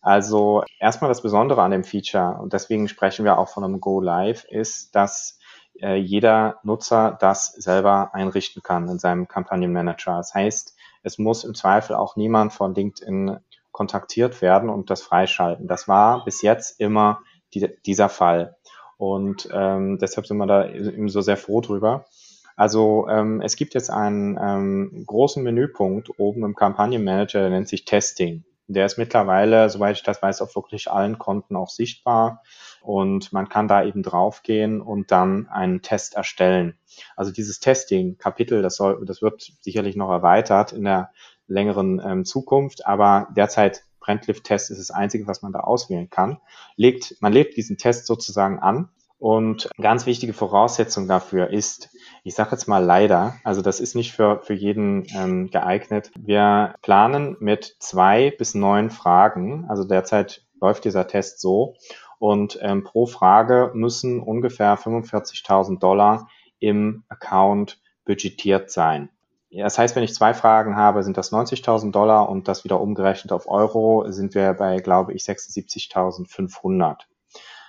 [0.00, 4.00] Also erstmal das Besondere an dem Feature, und deswegen sprechen wir auch von einem Go
[4.00, 5.40] Live, ist, dass
[5.80, 10.18] äh, jeder Nutzer das selber einrichten kann in seinem Kampagnenmanager.
[10.18, 13.38] Das heißt, es muss im Zweifel auch niemand von LinkedIn
[13.74, 15.66] kontaktiert werden und das freischalten.
[15.66, 17.22] Das war bis jetzt immer
[17.52, 18.56] die, dieser Fall.
[18.96, 22.06] Und ähm, deshalb sind wir da eben so sehr froh drüber.
[22.54, 27.84] Also ähm, es gibt jetzt einen ähm, großen Menüpunkt oben im Kampagnenmanager, der nennt sich
[27.84, 28.44] Testing.
[28.68, 32.42] Der ist mittlerweile, soweit ich das weiß, auf wirklich allen Konten auch sichtbar.
[32.80, 36.78] Und man kann da eben draufgehen und dann einen Test erstellen.
[37.16, 41.10] Also dieses Testing-Kapitel, das soll, das wird sicherlich noch erweitert in der
[41.46, 46.38] längeren ähm, Zukunft, aber derzeit Brandlift-Test ist das Einzige, was man da auswählen kann.
[46.76, 51.90] Legt, man legt diesen Test sozusagen an und ganz wichtige Voraussetzung dafür ist,
[52.24, 56.10] ich sage jetzt mal leider, also das ist nicht für, für jeden ähm, geeignet.
[56.18, 61.76] Wir planen mit zwei bis neun Fragen, also derzeit läuft dieser Test so
[62.18, 66.28] und ähm, pro Frage müssen ungefähr 45.000 Dollar
[66.58, 69.08] im Account budgetiert sein.
[69.56, 73.32] Das heißt, wenn ich zwei Fragen habe, sind das 90.000 Dollar und das wieder umgerechnet
[73.32, 76.96] auf Euro sind wir bei, glaube ich, 76.500.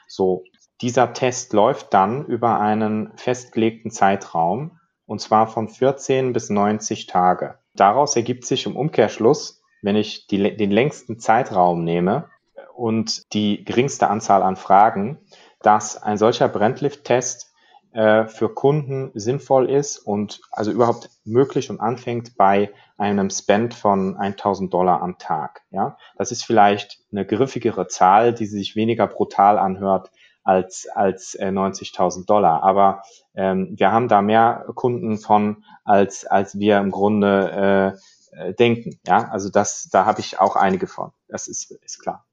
[0.08, 0.44] So,
[0.82, 7.60] dieser Test läuft dann über einen festgelegten Zeitraum und zwar von 14 bis 90 Tage.
[7.74, 12.30] Daraus ergibt sich im Umkehrschluss, wenn ich die, den längsten Zeitraum nehme
[12.74, 15.20] und die geringste Anzahl an Fragen,
[15.62, 17.55] dass ein solcher Brandlift-Test
[17.96, 24.18] äh, für Kunden sinnvoll ist und also überhaupt möglich und anfängt bei einem Spend von
[24.18, 25.62] 1000 Dollar am Tag.
[25.72, 30.12] Ja, das ist vielleicht eine griffigere Zahl, die sich weniger brutal anhört
[30.44, 32.64] als als äh, 90.000 Dollar.
[32.64, 33.02] Aber
[33.34, 37.98] ähm, wir haben da mehr Kunden von als als wir im Grunde
[38.36, 39.00] äh, äh denken.
[39.08, 41.12] Ja, also das da habe ich auch einige von.
[41.30, 42.26] Das ist ist klar.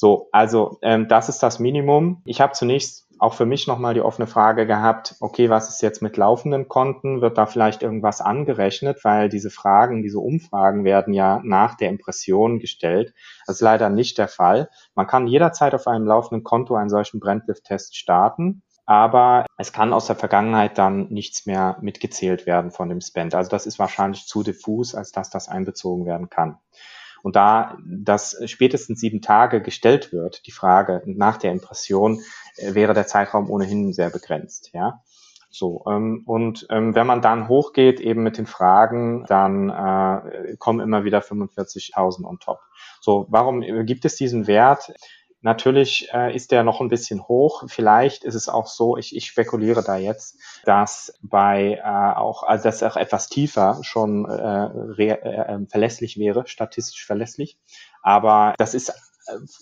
[0.00, 2.22] So, also ähm, das ist das Minimum.
[2.24, 6.00] Ich habe zunächst auch für mich nochmal die offene Frage gehabt, okay, was ist jetzt
[6.00, 7.20] mit laufenden Konten?
[7.20, 9.04] Wird da vielleicht irgendwas angerechnet?
[9.04, 13.12] Weil diese Fragen, diese Umfragen werden ja nach der Impression gestellt.
[13.44, 14.70] Das ist leider nicht der Fall.
[14.94, 18.62] Man kann jederzeit auf einem laufenden Konto einen solchen Brandlift-Test starten.
[18.86, 23.34] Aber es kann aus der Vergangenheit dann nichts mehr mitgezählt werden von dem Spend.
[23.34, 26.56] Also das ist wahrscheinlich zu diffus, als dass das einbezogen werden kann.
[27.22, 32.20] Und da das spätestens sieben Tage gestellt wird, die Frage nach der Impression,
[32.56, 34.70] äh, wäre der Zeitraum ohnehin sehr begrenzt.
[34.72, 35.02] Ja.
[35.52, 40.78] So, ähm, und ähm, wenn man dann hochgeht eben mit den Fragen, dann äh, kommen
[40.78, 42.60] immer wieder 45.000 on top.
[43.00, 44.92] So, warum gibt es diesen Wert?
[45.42, 47.64] Natürlich äh, ist der noch ein bisschen hoch.
[47.66, 52.64] Vielleicht ist es auch so, ich, ich spekuliere da jetzt, dass bei äh, auch, also
[52.64, 57.58] dass auch etwas tiefer schon äh, re, äh, ähm, verlässlich wäre, statistisch verlässlich.
[58.02, 58.92] Aber das ist äh,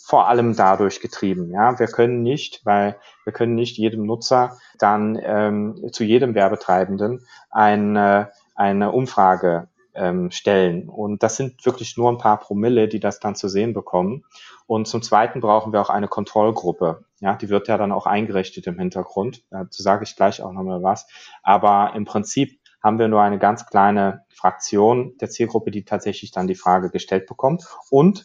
[0.04, 1.52] vor allem dadurch getrieben.
[1.52, 7.24] Ja, wir können nicht, weil wir können nicht jedem Nutzer dann ähm, zu jedem Werbetreibenden
[7.50, 9.68] eine, eine Umfrage
[9.98, 10.88] ähm, stellen.
[10.88, 14.24] Und das sind wirklich nur ein paar Promille, die das dann zu sehen bekommen.
[14.66, 17.04] Und zum Zweiten brauchen wir auch eine Kontrollgruppe.
[17.20, 19.42] Ja, die wird ja dann auch eingerichtet im Hintergrund.
[19.50, 21.06] Dazu sage ich gleich auch nochmal was.
[21.42, 26.46] Aber im Prinzip haben wir nur eine ganz kleine Fraktion der Zielgruppe, die tatsächlich dann
[26.46, 27.66] die Frage gestellt bekommt.
[27.90, 28.24] Und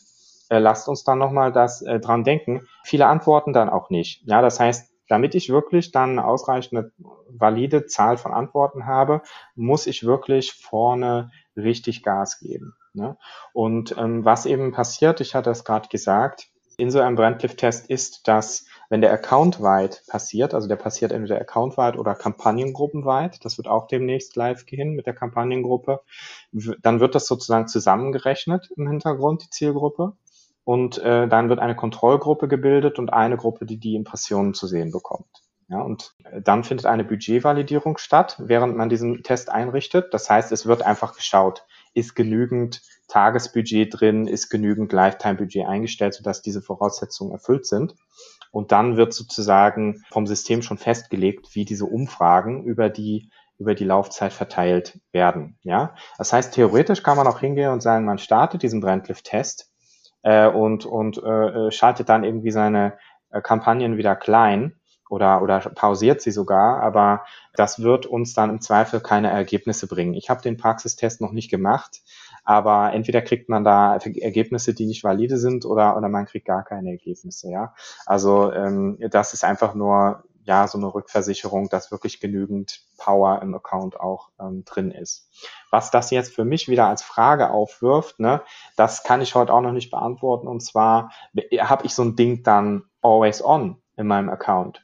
[0.50, 2.68] äh, lasst uns dann nochmal das äh, dran denken.
[2.84, 4.22] Viele antworten dann auch nicht.
[4.28, 6.92] Ja, das heißt, damit ich wirklich dann eine ausreichende
[7.28, 9.22] valide Zahl von Antworten habe,
[9.56, 12.76] muss ich wirklich vorne richtig Gas geben.
[12.94, 13.18] Ne?
[13.54, 18.28] Und ähm, was eben passiert, ich hatte es gerade gesagt, in so einem Brandlift-Test ist,
[18.28, 23.58] dass wenn der Account weit passiert, also der passiert entweder Account weit oder Kampagnengruppenweit, das
[23.58, 26.02] wird auch demnächst live gehen mit der Kampagnengruppe,
[26.52, 30.14] dann wird das sozusagen zusammengerechnet im Hintergrund, die Zielgruppe.
[30.66, 34.92] Und äh, dann wird eine Kontrollgruppe gebildet und eine Gruppe, die die Impressionen zu sehen
[34.92, 35.43] bekommt.
[35.70, 40.14] Ja, und dann findet eine Budgetvalidierung statt, während man diesen Test einrichtet.
[40.14, 46.42] Das heißt, es wird einfach geschaut, ist genügend Tagesbudget drin, ist genügend Lifetime-Budget eingestellt, sodass
[46.42, 47.96] diese Voraussetzungen erfüllt sind.
[48.52, 53.86] Und dann wird sozusagen vom System schon festgelegt, wie diese Umfragen über die über die
[53.86, 55.58] Laufzeit verteilt werden.
[55.62, 59.72] Ja, das heißt, theoretisch kann man auch hingehen und sagen, man startet diesen Brandlift-Test
[60.24, 62.98] äh, und und äh, schaltet dann irgendwie seine
[63.30, 64.76] äh, Kampagnen wieder klein
[65.14, 67.24] oder, oder pausiert sie sogar, aber
[67.56, 70.16] das wird uns dann im Zweifel keine Ergebnisse bringen.
[70.16, 72.02] Ich habe den Praxistest noch nicht gemacht,
[72.44, 76.64] aber entweder kriegt man da Ergebnisse, die nicht valide sind, oder, oder man kriegt gar
[76.64, 77.52] keine Ergebnisse.
[77.52, 77.76] Ja,
[78.08, 83.54] also ähm, das ist einfach nur ja so eine Rückversicherung, dass wirklich genügend Power im
[83.54, 85.30] Account auch ähm, drin ist.
[85.70, 88.42] Was das jetzt für mich wieder als Frage aufwirft, ne,
[88.76, 90.48] das kann ich heute auch noch nicht beantworten.
[90.48, 91.12] Und zwar
[91.60, 94.84] habe ich so ein Ding dann always on in meinem Account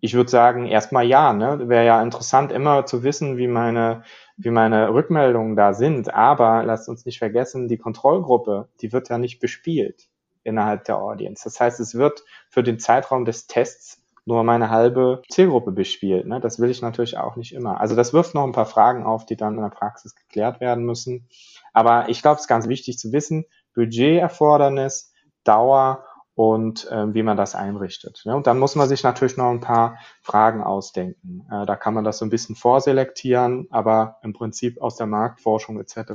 [0.00, 1.68] ich würde sagen, erstmal ja, ne?
[1.68, 4.02] Wäre ja interessant, immer zu wissen, wie meine,
[4.36, 6.14] wie meine Rückmeldungen da sind.
[6.14, 10.08] Aber lasst uns nicht vergessen, die Kontrollgruppe, die wird ja nicht bespielt
[10.44, 11.44] innerhalb der Audience.
[11.44, 16.26] Das heißt, es wird für den Zeitraum des Tests nur meine halbe Zielgruppe bespielt.
[16.26, 16.38] Ne?
[16.38, 17.80] Das will ich natürlich auch nicht immer.
[17.80, 20.84] Also das wirft noch ein paar Fragen auf, die dann in der Praxis geklärt werden
[20.84, 21.28] müssen.
[21.72, 25.12] Aber ich glaube, es ist ganz wichtig zu wissen, Budgeterfordernis,
[25.44, 26.04] Dauer
[26.38, 28.22] und äh, wie man das einrichtet.
[28.24, 28.36] Ne?
[28.36, 31.44] Und dann muss man sich natürlich noch ein paar Fragen ausdenken.
[31.50, 35.80] Äh, da kann man das so ein bisschen vorselektieren, aber im Prinzip aus der Marktforschung
[35.80, 36.12] etc.,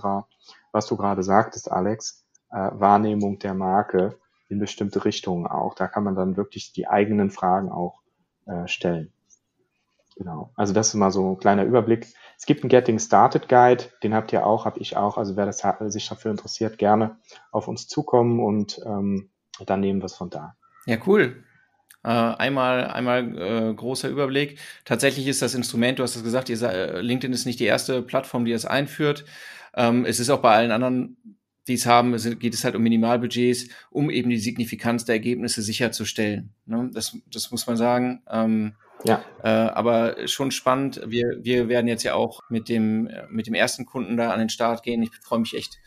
[0.72, 4.18] was du gerade sagtest, Alex, äh, Wahrnehmung der Marke
[4.48, 5.76] in bestimmte Richtungen auch.
[5.76, 8.00] Da kann man dann wirklich die eigenen Fragen auch
[8.46, 9.12] äh, stellen.
[10.16, 10.52] Genau.
[10.56, 12.08] Also das ist mal so ein kleiner Überblick.
[12.38, 15.18] Es gibt einen Getting Started Guide, den habt ihr auch, habe ich auch.
[15.18, 17.18] Also wer das, sich dafür interessiert, gerne
[17.52, 19.30] auf uns zukommen und ähm,
[19.66, 20.56] dann nehmen wir es von da.
[20.86, 21.44] Ja, cool.
[22.04, 24.60] Äh, einmal einmal äh, großer Überblick.
[24.84, 28.02] Tatsächlich ist das Instrument, du hast es gesagt, ihr, äh, LinkedIn ist nicht die erste
[28.02, 29.24] Plattform, die es einführt.
[29.76, 31.38] Ähm, es ist auch bei allen anderen,
[31.68, 35.62] die es haben, es geht es halt um Minimalbudgets, um eben die Signifikanz der Ergebnisse
[35.62, 36.54] sicherzustellen.
[36.66, 36.92] Ne?
[36.94, 38.22] Das, das muss man sagen.
[38.30, 38.76] Ähm,
[39.06, 39.24] ja.
[39.42, 41.02] Äh, aber schon spannend.
[41.06, 44.50] Wir, wir werden jetzt ja auch mit dem, mit dem ersten Kunden da an den
[44.50, 45.04] Start gehen.
[45.04, 45.80] Ich freue mich echt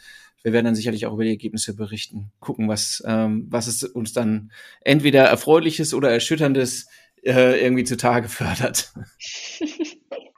[0.47, 4.13] wir werden dann sicherlich auch über die Ergebnisse berichten, gucken, was, ähm, was es uns
[4.13, 6.87] dann entweder erfreuliches oder erschütterndes
[7.25, 8.93] äh, irgendwie zutage fördert.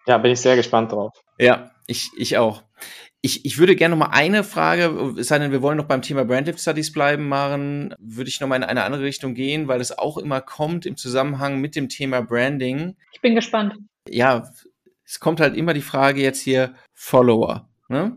[0.06, 1.12] Ja, bin ich sehr gespannt drauf.
[1.38, 2.62] Ja, ich, ich auch.
[3.20, 6.00] Ich, ich würde gerne noch mal eine Frage, es sei denn, wir wollen noch beim
[6.00, 9.82] Thema Brandlift Studies bleiben, machen, würde ich noch mal in eine andere Richtung gehen, weil
[9.82, 12.96] es auch immer kommt im Zusammenhang mit dem Thema Branding.
[13.12, 13.74] Ich bin gespannt.
[14.08, 14.50] Ja,
[15.04, 17.68] es kommt halt immer die Frage jetzt hier Follower.
[17.88, 18.16] Ne?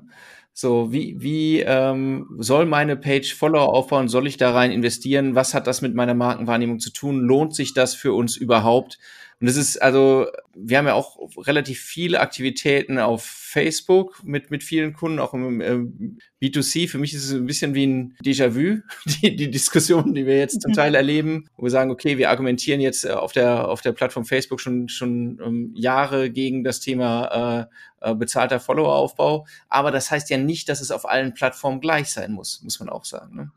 [0.53, 4.09] So, wie, wie ähm, soll meine Page Follower aufbauen?
[4.09, 5.33] Soll ich da rein investieren?
[5.33, 7.21] Was hat das mit meiner Markenwahrnehmung zu tun?
[7.21, 8.99] Lohnt sich das für uns überhaupt?
[9.41, 14.63] Und das ist also, wir haben ja auch relativ viele Aktivitäten auf Facebook mit, mit
[14.63, 16.87] vielen Kunden, auch im äh, B2C.
[16.87, 20.61] Für mich ist es ein bisschen wie ein Déjà-vu, die, die Diskussion, die wir jetzt
[20.61, 23.93] zum Teil erleben, wo wir sagen, okay, wir argumentieren jetzt äh, auf der, auf der
[23.93, 27.67] Plattform Facebook schon, schon ähm, Jahre gegen das Thema
[28.01, 29.47] äh, äh, bezahlter Follower-Aufbau.
[29.69, 32.89] Aber das heißt ja nicht, dass es auf allen Plattformen gleich sein muss, muss man
[32.89, 33.35] auch sagen.
[33.35, 33.51] Ne?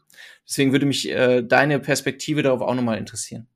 [0.49, 3.49] Deswegen würde mich äh, deine Perspektive darauf auch nochmal interessieren.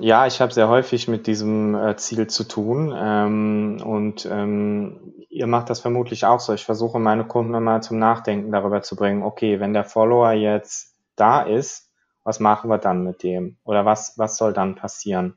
[0.00, 5.46] Ja, ich habe sehr häufig mit diesem äh, Ziel zu tun ähm, und ähm, ihr
[5.46, 6.54] macht das vermutlich auch so.
[6.54, 10.96] Ich versuche meine Kunden immer zum Nachdenken darüber zu bringen, okay, wenn der Follower jetzt
[11.16, 11.90] da ist
[12.24, 13.58] Was machen wir dann mit dem?
[13.64, 15.34] Oder was, was soll dann passieren?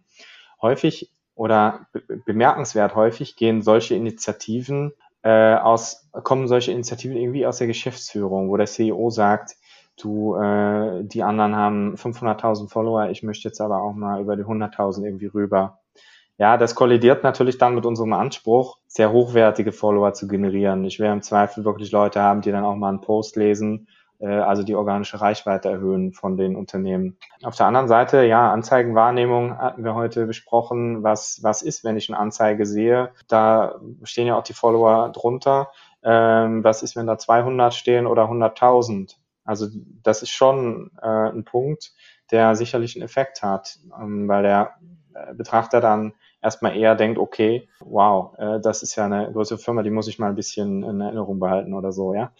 [0.61, 1.87] Häufig oder
[2.25, 4.93] bemerkenswert häufig gehen solche Initiativen
[5.23, 9.55] äh, aus, kommen solche Initiativen irgendwie aus der Geschäftsführung, wo der CEO sagt,
[9.97, 14.43] du, äh, die anderen haben 500.000 Follower, ich möchte jetzt aber auch mal über die
[14.43, 15.79] 100.000 irgendwie rüber.
[16.37, 20.83] Ja, das kollidiert natürlich dann mit unserem Anspruch, sehr hochwertige Follower zu generieren.
[20.83, 23.87] Ich will im Zweifel wirklich Leute haben, die dann auch mal einen Post lesen
[24.23, 27.17] äh, also die organische Reichweite erhöhen von den Unternehmen.
[27.43, 31.03] Auf der anderen Seite, ja, Anzeigenwahrnehmung hatten wir heute besprochen.
[31.03, 33.11] Was, was ist, wenn ich eine Anzeige sehe?
[33.27, 35.71] Da stehen ja auch die Follower drunter.
[36.03, 39.17] Ähm, was ist, wenn da 200 stehen oder 100.000?
[39.45, 39.67] Also
[40.03, 41.93] das ist schon äh, ein Punkt,
[42.31, 44.75] der sicherlich einen Effekt hat, ähm, weil der
[45.13, 49.83] äh, Betrachter dann erstmal eher denkt, okay, wow, äh, das ist ja eine größere Firma,
[49.83, 52.31] die muss ich mal ein bisschen in Erinnerung behalten oder so, ja.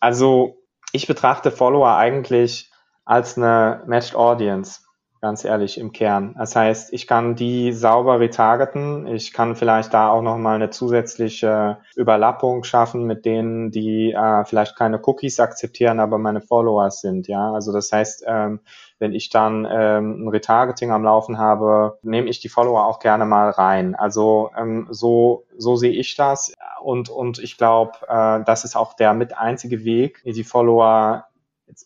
[0.00, 2.70] Also ich betrachte Follower eigentlich
[3.04, 4.82] als eine Matched Audience,
[5.20, 6.34] ganz ehrlich im Kern.
[6.38, 9.06] Das heißt, ich kann die sauber retargeten.
[9.06, 14.76] Ich kann vielleicht da auch nochmal eine zusätzliche Überlappung schaffen mit denen, die äh, vielleicht
[14.76, 17.28] keine Cookies akzeptieren, aber meine Followers sind.
[17.28, 18.60] Ja, also das heißt, ähm,
[18.98, 23.26] wenn ich dann ähm, ein Retargeting am Laufen habe, nehme ich die Follower auch gerne
[23.26, 23.94] mal rein.
[23.94, 26.52] Also ähm, so so sehe ich das
[26.82, 31.26] und und ich glaube, äh, das ist auch der mit einzige Weg, die Follower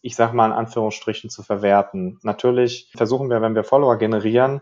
[0.03, 2.19] ich sage mal in Anführungsstrichen zu verwerten.
[2.23, 4.61] Natürlich versuchen wir, wenn wir Follower generieren,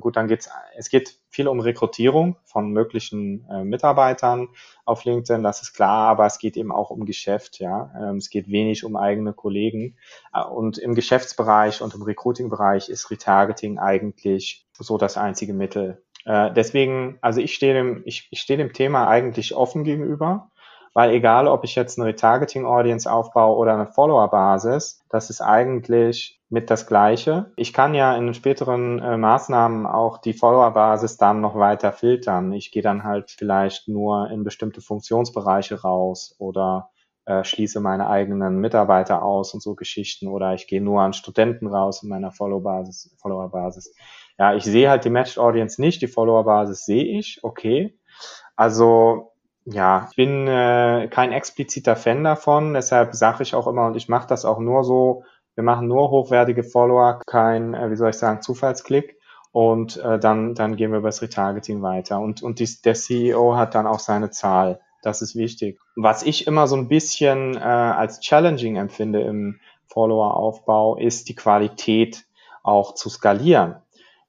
[0.00, 4.48] gut, dann geht's, es geht viel um Rekrutierung von möglichen äh, Mitarbeitern
[4.84, 7.92] auf LinkedIn, das ist klar, aber es geht eben auch um Geschäft, ja.
[7.98, 9.96] Ähm, es geht wenig um eigene Kollegen.
[10.32, 16.02] Äh, und im Geschäftsbereich und im Recruiting-Bereich ist Retargeting eigentlich so das einzige Mittel.
[16.24, 20.50] Äh, deswegen, also ich stehe dem, ich, ich stehe dem Thema eigentlich offen gegenüber
[20.94, 26.70] weil egal, ob ich jetzt eine Retargeting-Audience aufbaue oder eine Follower-Basis, das ist eigentlich mit
[26.70, 27.52] das Gleiche.
[27.56, 32.52] Ich kann ja in späteren äh, Maßnahmen auch die Follower-Basis dann noch weiter filtern.
[32.52, 36.90] Ich gehe dann halt vielleicht nur in bestimmte Funktionsbereiche raus oder
[37.24, 41.68] äh, schließe meine eigenen Mitarbeiter aus und so Geschichten oder ich gehe nur an Studenten
[41.68, 43.16] raus in meiner Follower-Basis.
[43.18, 43.88] Follower -Basis.
[44.38, 47.98] Ja, ich sehe halt die Matched Audience nicht, die Follower-Basis sehe ich, okay.
[48.56, 49.31] Also
[49.64, 54.08] ja, ich bin äh, kein expliziter Fan davon, deshalb sage ich auch immer, und ich
[54.08, 58.16] mache das auch nur so, wir machen nur hochwertige Follower, kein, äh, wie soll ich
[58.16, 59.16] sagen, Zufallsklick.
[59.52, 62.20] Und äh, dann, dann gehen wir über das Retargeting weiter.
[62.20, 64.80] Und, und die, der CEO hat dann auch seine Zahl.
[65.02, 65.78] Das ist wichtig.
[65.94, 72.24] Was ich immer so ein bisschen äh, als challenging empfinde im Follower-Aufbau, ist die Qualität
[72.62, 73.76] auch zu skalieren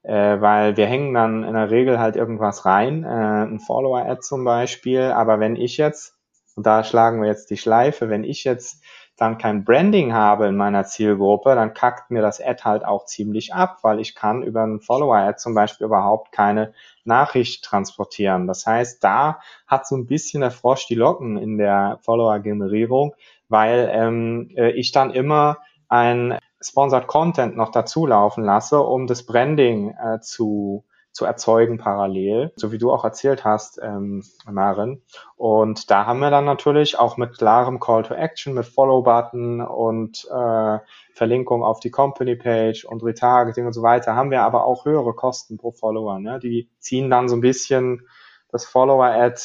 [0.04, 4.44] äh, weil wir hängen dann in der Regel halt irgendwas rein, äh, ein Follower-Ad zum
[4.44, 6.16] Beispiel, aber wenn ich jetzt,
[6.56, 8.84] und da schlagen wir jetzt die Schleife, wenn ich jetzt
[9.16, 13.54] dann kein Branding habe in meiner Zielgruppe, dann kackt mir das Ad halt auch ziemlich
[13.54, 16.74] ab, weil ich kann über ein Follower-Ad zum Beispiel überhaupt keine
[17.06, 18.48] Nachricht transportieren.
[18.48, 23.14] Das heißt, da hat so ein bisschen der Frosch die Locken in der Follower-Generierung,
[23.50, 29.26] weil ähm, äh, ich dann immer ein Sponsored Content noch dazu laufen lasse, um das
[29.26, 35.04] Branding äh, zu, zu erzeugen parallel, so wie du auch erzählt hast, ähm, Maren.
[35.36, 40.28] Und da haben wir dann natürlich auch mit klarem Call to Action, mit Follow-Button und
[40.32, 40.80] äh,
[41.14, 45.58] Verlinkung auf die Company-Page und Retargeting und so weiter, haben wir aber auch höhere Kosten
[45.58, 46.20] pro Follower.
[46.20, 46.40] Ne?
[46.40, 48.08] Die ziehen dann so ein bisschen
[48.50, 49.40] das Follower-Ad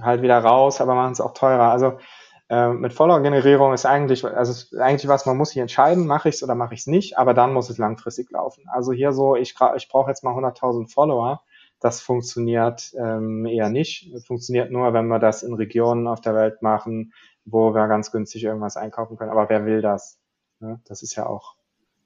[0.00, 1.70] halt wieder raus, aber machen es auch teurer.
[1.70, 1.98] Also
[2.52, 6.34] äh, mit Follower-Generierung ist eigentlich, also ist eigentlich was, man muss sich entscheiden, mache ich
[6.34, 8.64] es oder mache ich es nicht, aber dann muss es langfristig laufen.
[8.68, 11.42] Also hier so, ich, ich brauche jetzt mal 100.000 Follower,
[11.80, 14.14] das funktioniert ähm, eher nicht.
[14.14, 17.14] Das funktioniert nur, wenn wir das in Regionen auf der Welt machen,
[17.46, 19.30] wo wir ganz günstig irgendwas einkaufen können.
[19.30, 20.20] Aber wer will das?
[20.60, 21.56] Ja, das ist ja auch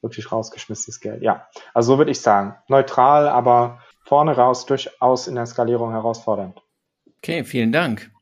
[0.00, 1.22] wirklich rausgeschmissenes Geld.
[1.22, 2.54] Ja, also so würde ich sagen.
[2.68, 6.62] Neutral, aber vorne raus durchaus in der Skalierung herausfordernd.
[7.18, 8.12] Okay, vielen Dank.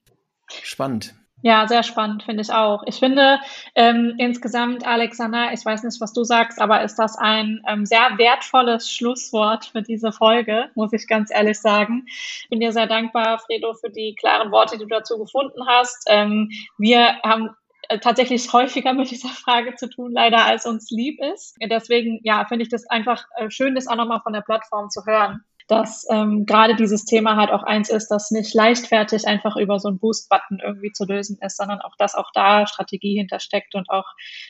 [0.49, 1.15] Spannend.
[1.45, 2.85] Ja, sehr spannend, finde ich auch.
[2.87, 3.39] Ich finde
[3.75, 8.17] ähm, insgesamt, Alexander, ich weiß nicht, was du sagst, aber ist das ein ähm, sehr
[8.17, 12.07] wertvolles Schlusswort für diese Folge, muss ich ganz ehrlich sagen.
[12.07, 16.07] Ich bin dir sehr dankbar, Fredo, für die klaren Worte, die du dazu gefunden hast.
[16.09, 17.51] Ähm, wir haben
[17.91, 21.59] äh, tatsächlich häufiger mit dieser Frage zu tun, leider als uns lieb ist.
[21.63, 25.05] Deswegen, ja, finde ich das einfach äh, schön, das auch nochmal von der Plattform zu
[25.05, 29.79] hören dass ähm, gerade dieses Thema halt auch eins ist, das nicht leichtfertig einfach über
[29.79, 33.89] so einen Boost-Button irgendwie zu lösen ist, sondern auch, dass auch da Strategie hintersteckt und
[33.89, 34.05] auch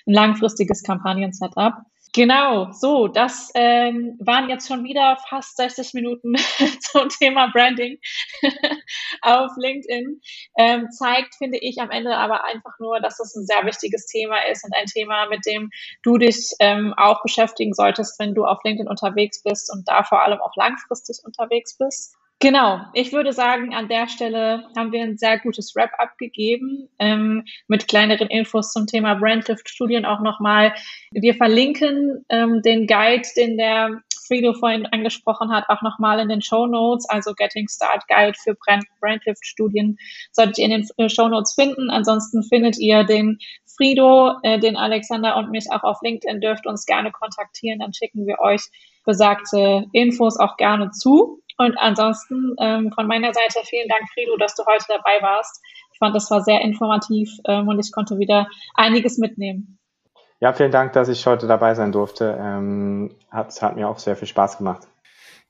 [0.07, 1.75] ein langfristiges Kampagnen-Setup.
[2.15, 6.35] Genau, so, das ähm, waren jetzt schon wieder fast 60 Minuten
[6.93, 7.99] zum Thema Branding
[9.23, 10.21] auf LinkedIn.
[10.57, 14.37] Ähm, zeigt, finde ich, am Ende aber einfach nur, dass das ein sehr wichtiges Thema
[14.49, 15.71] ist und ein Thema, mit dem
[16.05, 20.23] du dich ähm, auch beschäftigen solltest, wenn du auf LinkedIn unterwegs bist und da vor
[20.23, 22.15] allem auch langfristig unterwegs bist.
[22.45, 27.47] Genau, ich würde sagen, an der Stelle haben wir ein sehr gutes Wrap-up gegeben ähm,
[27.69, 30.75] mit kleineren Infos zum Thema Brandlift-Studien auch nochmal.
[31.13, 36.43] Wir verlinken ähm, den Guide, den der Frido vorhin angesprochen hat, auch nochmal in den
[36.43, 39.97] Show Notes, also Getting Start Guide für Brand, Brandlift-Studien,
[40.31, 41.89] solltet ihr in den äh, Show Notes finden.
[41.89, 43.39] Ansonsten findet ihr den
[43.75, 48.27] Frido, äh, den Alexander und mich auch auf LinkedIn, dürft uns gerne kontaktieren, dann schicken
[48.27, 48.61] wir euch
[49.07, 51.43] besagte Infos auch gerne zu.
[51.57, 55.63] Und ansonsten ähm, von meiner Seite vielen Dank, Frido, dass du heute dabei warst.
[55.93, 59.79] Ich fand, das war sehr informativ ähm, und ich konnte wieder einiges mitnehmen.
[60.41, 62.37] Ja, vielen Dank, dass ich heute dabei sein durfte.
[62.39, 64.89] Ähm, hat, hat mir auch sehr viel Spaß gemacht.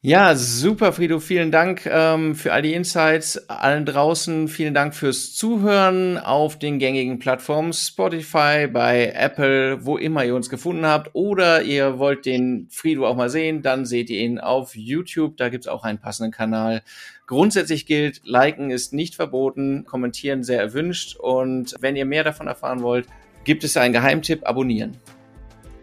[0.06, 1.18] Ja, super, Frido.
[1.18, 3.48] Vielen Dank ähm, für all die Insights.
[3.48, 10.22] Allen draußen vielen Dank fürs Zuhören auf den gängigen Plattformen Spotify, bei Apple, wo immer
[10.22, 11.14] ihr uns gefunden habt.
[11.14, 15.38] Oder ihr wollt den Frido auch mal sehen, dann seht ihr ihn auf YouTube.
[15.38, 16.82] Da gibt's auch einen passenden Kanal.
[17.26, 21.16] Grundsätzlich gilt, liken ist nicht verboten, kommentieren sehr erwünscht.
[21.16, 23.06] Und wenn ihr mehr davon erfahren wollt,
[23.44, 24.98] gibt es einen Geheimtipp, abonnieren.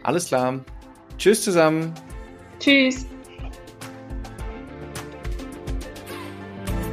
[0.03, 0.63] Alles klar.
[1.17, 1.91] Tschüss zusammen.
[2.59, 3.07] Tschüss.